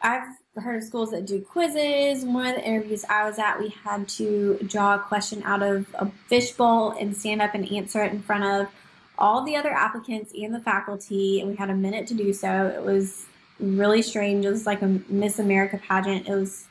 I've 0.00 0.28
heard 0.56 0.76
of 0.76 0.84
schools 0.84 1.10
that 1.12 1.26
do 1.26 1.40
quizzes. 1.40 2.24
One 2.24 2.46
of 2.46 2.56
the 2.56 2.64
interviews 2.64 3.04
I 3.08 3.24
was 3.24 3.38
at, 3.38 3.58
we 3.58 3.68
had 3.84 4.08
to 4.10 4.58
draw 4.66 4.96
a 4.96 4.98
question 4.98 5.42
out 5.44 5.62
of 5.62 5.86
a 5.94 6.10
fishbowl 6.28 6.96
and 6.98 7.16
stand 7.16 7.40
up 7.40 7.54
and 7.54 7.70
answer 7.70 8.02
it 8.02 8.12
in 8.12 8.22
front 8.22 8.44
of 8.44 8.72
all 9.18 9.44
the 9.44 9.56
other 9.56 9.70
applicants 9.70 10.32
and 10.34 10.54
the 10.54 10.60
faculty, 10.60 11.40
and 11.40 11.50
we 11.50 11.56
had 11.56 11.70
a 11.70 11.74
minute 11.74 12.06
to 12.08 12.14
do 12.14 12.32
so. 12.32 12.66
It 12.66 12.82
was 12.82 13.26
really 13.60 14.02
strange. 14.02 14.44
It 14.44 14.50
was 14.50 14.66
like 14.66 14.82
a 14.82 15.00
Miss 15.08 15.38
America 15.38 15.78
pageant. 15.86 16.28
It 16.28 16.34
was 16.34 16.66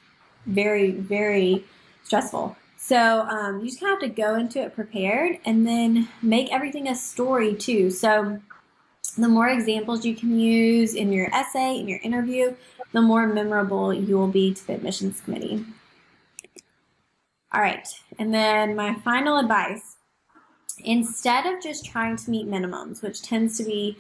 very, 0.45 0.91
very 0.91 1.63
stressful. 2.04 2.58
So 2.78 3.21
um, 3.21 3.60
you 3.60 3.67
just 3.67 3.80
kind 3.80 3.93
of 3.93 4.02
have 4.02 4.10
to 4.10 4.21
go 4.21 4.36
into 4.36 4.60
it 4.60 4.74
prepared 4.76 5.38
and 5.45 5.65
then 5.67 6.10
make 6.21 6.52
everything 6.52 6.88
a 6.88 6.95
story 6.95 7.54
too. 7.54 7.91
So 7.91 8.39
the 9.18 9.28
more 9.28 9.50
examples 9.50 10.06
you 10.06 10.16
can 10.16 10.40
use 10.40 10.96
in 10.96 11.12
your 11.12 11.34
essay, 11.34 11.80
in 11.80 11.88
your 11.88 12.00
interview, 12.04 12.56
the 12.94 13.02
more 13.02 13.28
memorable 13.28 13.94
you 13.94 14.18
will 14.18 14.28
be 14.28 14.54
to 14.54 14.68
the 14.68 14.74
admissions 14.74 15.22
committee. 15.22 15.66
All 17.54 17.62
right, 17.62 17.88
and 18.20 18.34
then 18.34 18.76
my 18.76 18.96
final 19.04 19.38
advice 19.38 19.98
instead 20.84 21.46
of 21.46 21.62
just 21.62 21.86
trying 21.86 22.16
to 22.18 22.32
meet 22.32 22.48
minimums, 22.48 23.02
which 23.02 23.22
tends 23.22 23.58
to 23.58 23.64
be 23.64 23.98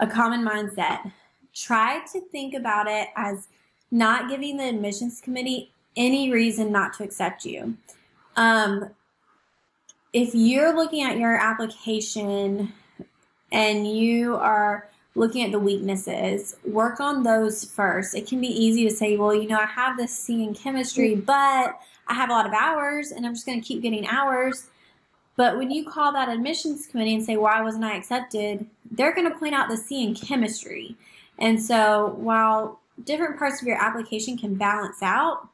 a 0.00 0.06
common 0.06 0.42
mindset, 0.42 1.12
try 1.54 2.00
to 2.12 2.20
think 2.20 2.54
about 2.54 2.86
it 2.88 3.08
as 3.16 3.48
not 3.90 4.28
giving 4.28 4.56
the 4.56 4.68
admissions 4.68 5.20
committee 5.20 5.70
any 5.96 6.32
reason 6.32 6.72
not 6.72 6.94
to 6.94 7.04
accept 7.04 7.44
you. 7.44 7.76
Um, 8.36 8.90
if 10.12 10.34
you're 10.34 10.74
looking 10.74 11.02
at 11.02 11.18
your 11.18 11.36
application 11.36 12.72
and 13.52 13.86
you 13.86 14.34
are 14.36 14.88
looking 15.14 15.44
at 15.44 15.52
the 15.52 15.58
weaknesses, 15.58 16.56
work 16.64 16.98
on 16.98 17.22
those 17.22 17.64
first. 17.64 18.14
It 18.14 18.26
can 18.26 18.40
be 18.40 18.48
easy 18.48 18.88
to 18.88 18.94
say, 18.94 19.16
well, 19.16 19.34
you 19.34 19.46
know, 19.46 19.58
I 19.58 19.66
have 19.66 19.96
this 19.98 20.16
C 20.16 20.42
in 20.42 20.54
chemistry, 20.54 21.12
mm-hmm. 21.12 21.20
but 21.20 21.78
I 22.08 22.14
have 22.14 22.30
a 22.30 22.32
lot 22.32 22.46
of 22.46 22.54
hours 22.54 23.12
and 23.12 23.26
I'm 23.26 23.34
just 23.34 23.46
going 23.46 23.60
to 23.60 23.66
keep 23.66 23.82
getting 23.82 24.06
hours. 24.06 24.68
But 25.36 25.56
when 25.58 25.70
you 25.70 25.88
call 25.88 26.12
that 26.12 26.28
admissions 26.28 26.86
committee 26.86 27.14
and 27.14 27.24
say, 27.24 27.36
why 27.36 27.60
wasn't 27.62 27.84
I 27.84 27.96
accepted? 27.96 28.66
They're 28.90 29.14
going 29.14 29.30
to 29.30 29.38
point 29.38 29.54
out 29.54 29.68
the 29.68 29.76
C 29.76 30.02
in 30.02 30.14
chemistry. 30.14 30.96
And 31.38 31.62
so 31.62 32.14
while 32.18 32.80
different 33.04 33.38
parts 33.38 33.60
of 33.60 33.68
your 33.68 33.82
application 33.82 34.36
can 34.36 34.54
balance 34.54 35.02
out, 35.02 35.48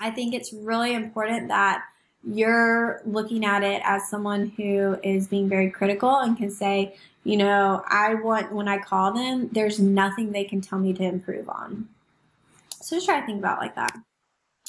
I 0.00 0.10
think 0.10 0.34
it's 0.34 0.52
really 0.52 0.94
important 0.94 1.48
that 1.48 1.82
you're 2.26 3.00
looking 3.04 3.44
at 3.44 3.62
it 3.62 3.80
as 3.84 4.08
someone 4.08 4.52
who 4.56 4.98
is 5.02 5.28
being 5.28 5.48
very 5.48 5.70
critical 5.70 6.18
and 6.18 6.36
can 6.36 6.50
say, 6.50 6.96
you 7.24 7.36
know, 7.36 7.82
I 7.88 8.14
want, 8.14 8.52
when 8.52 8.68
I 8.68 8.78
call 8.78 9.12
them, 9.12 9.48
there's 9.52 9.78
nothing 9.78 10.32
they 10.32 10.44
can 10.44 10.60
tell 10.60 10.78
me 10.78 10.92
to 10.94 11.02
improve 11.02 11.48
on. 11.48 11.88
So 12.80 12.96
just 12.96 13.06
try 13.06 13.20
to 13.20 13.26
think 13.26 13.38
about 13.38 13.58
like 13.58 13.74
that. 13.76 13.96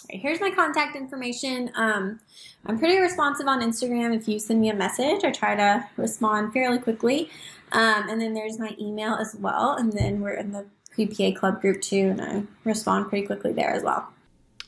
Here's 0.09 0.39
my 0.39 0.51
contact 0.51 0.95
information. 0.95 1.71
Um, 1.75 2.19
I'm 2.65 2.79
pretty 2.79 2.97
responsive 2.97 3.47
on 3.47 3.61
Instagram. 3.61 4.15
If 4.15 4.27
you 4.27 4.39
send 4.39 4.61
me 4.61 4.69
a 4.69 4.75
message, 4.75 5.23
I 5.23 5.31
try 5.31 5.55
to 5.55 5.87
respond 5.97 6.53
fairly 6.53 6.79
quickly. 6.79 7.29
Um, 7.71 8.07
and 8.09 8.21
then 8.21 8.33
there's 8.33 8.59
my 8.59 8.75
email 8.79 9.15
as 9.15 9.35
well. 9.35 9.75
And 9.77 9.91
then 9.91 10.21
we're 10.21 10.35
in 10.35 10.51
the 10.51 10.65
PPA 10.97 11.35
club 11.35 11.61
group 11.61 11.81
too, 11.81 12.15
and 12.17 12.21
I 12.21 12.43
respond 12.63 13.09
pretty 13.09 13.27
quickly 13.27 13.53
there 13.53 13.71
as 13.71 13.83
well. 13.83 14.07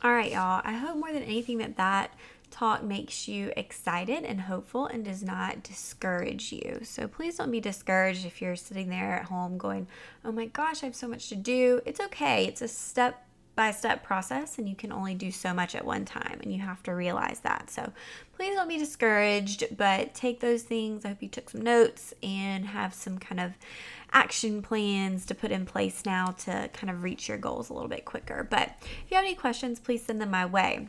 All 0.04 0.12
right, 0.12 0.32
y'all. 0.32 0.62
I 0.64 0.74
hope 0.74 0.98
more 0.98 1.12
than 1.12 1.24
anything 1.24 1.58
that 1.58 1.76
that 1.78 2.14
talk 2.52 2.84
makes 2.84 3.28
you 3.28 3.52
excited 3.56 4.24
and 4.24 4.42
hopeful 4.42 4.86
and 4.86 5.06
does 5.06 5.24
not 5.24 5.64
discourage 5.64 6.52
you. 6.52 6.80
So 6.84 7.08
please 7.08 7.38
don't 7.38 7.52
be 7.52 7.60
discouraged 7.60 8.26
if 8.26 8.42
you're 8.42 8.56
sitting 8.56 8.90
there 8.90 9.16
at 9.16 9.26
home 9.26 9.58
going, 9.58 9.88
oh 10.26 10.32
my 10.32 10.46
gosh, 10.46 10.84
I 10.84 10.88
have 10.88 10.96
so 10.96 11.08
much 11.08 11.30
to 11.30 11.36
do. 11.36 11.82
It's 11.86 12.00
okay. 12.00 12.46
It's 12.46 12.62
a 12.62 12.68
step 12.68 13.26
by 13.60 13.72
step 13.72 14.04
process 14.04 14.58
and 14.58 14.70
you 14.70 14.76
can 14.76 14.90
only 14.90 15.14
do 15.14 15.32
so 15.32 15.54
much 15.54 15.76
at 15.76 15.84
one 15.84 16.06
time 16.06 16.40
and 16.42 16.54
you 16.54 16.60
have 16.62 16.82
to 16.84 16.96
realize 16.96 17.42
that. 17.42 17.70
So 17.70 17.92
please 18.38 18.56
don't 18.56 18.70
be 18.70 18.78
discouraged, 18.78 19.76
but 19.76 20.14
take 20.14 20.40
those 20.40 20.64
things. 20.64 21.04
I 21.04 21.10
hope 21.10 21.22
you 21.22 21.28
took 21.28 21.50
some 21.50 21.62
notes 21.62 22.14
and 22.24 22.66
have 22.66 22.94
some 22.94 23.18
kind 23.18 23.42
of 23.42 23.52
action 24.14 24.62
plans 24.62 25.26
to 25.26 25.36
put 25.36 25.52
in 25.52 25.66
place 25.66 26.06
now 26.06 26.28
to 26.46 26.70
kind 26.72 26.90
of 26.90 27.04
reach 27.04 27.28
your 27.28 27.38
goals 27.38 27.70
a 27.70 27.74
little 27.74 27.90
bit 27.90 28.06
quicker. 28.06 28.48
But 28.50 28.78
if 28.82 29.12
you 29.12 29.18
have 29.18 29.26
any 29.26 29.36
questions, 29.36 29.78
please 29.78 30.06
send 30.06 30.22
them 30.22 30.32
my 30.32 30.46
way. 30.46 30.88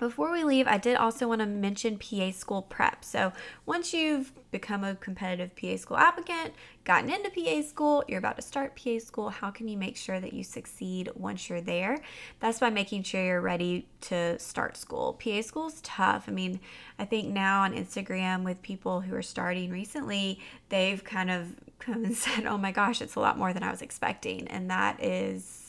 Before 0.00 0.32
we 0.32 0.44
leave, 0.44 0.66
I 0.66 0.78
did 0.78 0.96
also 0.96 1.28
want 1.28 1.42
to 1.42 1.46
mention 1.46 1.98
PA 1.98 2.30
school 2.30 2.62
prep. 2.62 3.04
So, 3.04 3.34
once 3.66 3.92
you've 3.92 4.32
become 4.50 4.82
a 4.82 4.94
competitive 4.94 5.54
PA 5.54 5.76
school 5.76 5.98
applicant, 5.98 6.54
gotten 6.84 7.10
into 7.10 7.28
PA 7.28 7.60
school, 7.60 8.02
you're 8.08 8.18
about 8.18 8.36
to 8.36 8.42
start 8.42 8.80
PA 8.82 8.98
school, 8.98 9.28
how 9.28 9.50
can 9.50 9.68
you 9.68 9.76
make 9.76 9.98
sure 9.98 10.18
that 10.18 10.32
you 10.32 10.42
succeed 10.42 11.10
once 11.14 11.50
you're 11.50 11.60
there? 11.60 11.98
That's 12.40 12.60
by 12.60 12.70
making 12.70 13.02
sure 13.02 13.22
you're 13.22 13.42
ready 13.42 13.88
to 14.02 14.38
start 14.38 14.78
school. 14.78 15.20
PA 15.22 15.42
school 15.42 15.66
is 15.66 15.82
tough. 15.82 16.24
I 16.28 16.32
mean, 16.32 16.60
I 16.98 17.04
think 17.04 17.28
now 17.28 17.60
on 17.60 17.74
Instagram 17.74 18.42
with 18.42 18.62
people 18.62 19.02
who 19.02 19.14
are 19.14 19.22
starting 19.22 19.70
recently, 19.70 20.40
they've 20.70 21.04
kind 21.04 21.30
of 21.30 21.54
come 21.78 22.06
and 22.06 22.16
said, 22.16 22.46
oh 22.46 22.56
my 22.56 22.72
gosh, 22.72 23.02
it's 23.02 23.16
a 23.16 23.20
lot 23.20 23.36
more 23.36 23.52
than 23.52 23.62
I 23.62 23.70
was 23.70 23.82
expecting. 23.82 24.48
And 24.48 24.70
that 24.70 25.04
is 25.04 25.59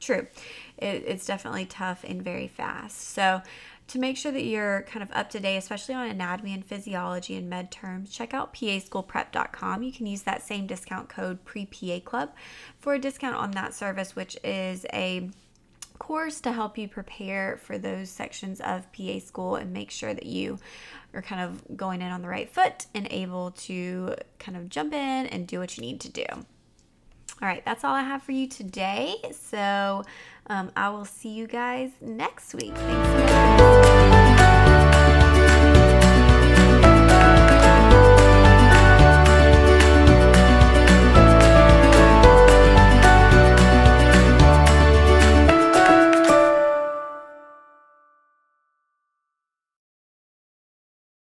true. 0.00 0.26
It, 0.78 1.04
it's 1.06 1.26
definitely 1.26 1.66
tough 1.66 2.04
and 2.04 2.22
very 2.22 2.48
fast. 2.48 3.10
So, 3.10 3.42
to 3.88 4.00
make 4.00 4.16
sure 4.16 4.32
that 4.32 4.42
you're 4.44 4.82
kind 4.82 5.02
of 5.02 5.12
up 5.12 5.30
to 5.30 5.40
date, 5.40 5.58
especially 5.58 5.94
on 5.94 6.08
anatomy 6.08 6.52
and 6.52 6.64
physiology 6.64 7.36
and 7.36 7.48
med 7.48 7.70
terms, 7.70 8.10
check 8.10 8.34
out 8.34 8.52
paschoolprep.com. 8.52 9.82
You 9.84 9.92
can 9.92 10.06
use 10.06 10.22
that 10.22 10.42
same 10.42 10.66
discount 10.66 11.08
code 11.08 11.44
pre-PA 11.44 12.00
Club 12.00 12.30
for 12.80 12.94
a 12.94 12.98
discount 12.98 13.36
on 13.36 13.52
that 13.52 13.74
service, 13.74 14.16
which 14.16 14.36
is 14.42 14.86
a 14.92 15.30
course 15.98 16.40
to 16.42 16.52
help 16.52 16.76
you 16.76 16.88
prepare 16.88 17.56
for 17.56 17.78
those 17.78 18.10
sections 18.10 18.60
of 18.60 18.90
PA 18.92 19.18
school 19.18 19.56
and 19.56 19.72
make 19.72 19.90
sure 19.90 20.12
that 20.12 20.26
you 20.26 20.58
are 21.14 21.22
kind 21.22 21.40
of 21.40 21.76
going 21.76 22.02
in 22.02 22.10
on 22.10 22.22
the 22.22 22.28
right 22.28 22.50
foot 22.50 22.86
and 22.94 23.06
able 23.10 23.52
to 23.52 24.14
kind 24.38 24.56
of 24.56 24.68
jump 24.68 24.92
in 24.92 25.26
and 25.26 25.46
do 25.46 25.60
what 25.60 25.76
you 25.76 25.80
need 25.80 26.00
to 26.00 26.10
do. 26.10 26.26
All 27.42 27.48
right, 27.48 27.64
that's 27.64 27.84
all 27.84 27.94
I 27.94 28.02
have 28.02 28.22
for 28.22 28.32
you 28.32 28.48
today. 28.48 29.16
So 29.32 30.04
um, 30.48 30.70
I 30.76 30.88
will 30.88 31.04
see 31.04 31.30
you 31.30 31.46
guys 31.46 31.90
next 32.00 32.54
week. 32.54 32.74
Thanks. 32.74 34.15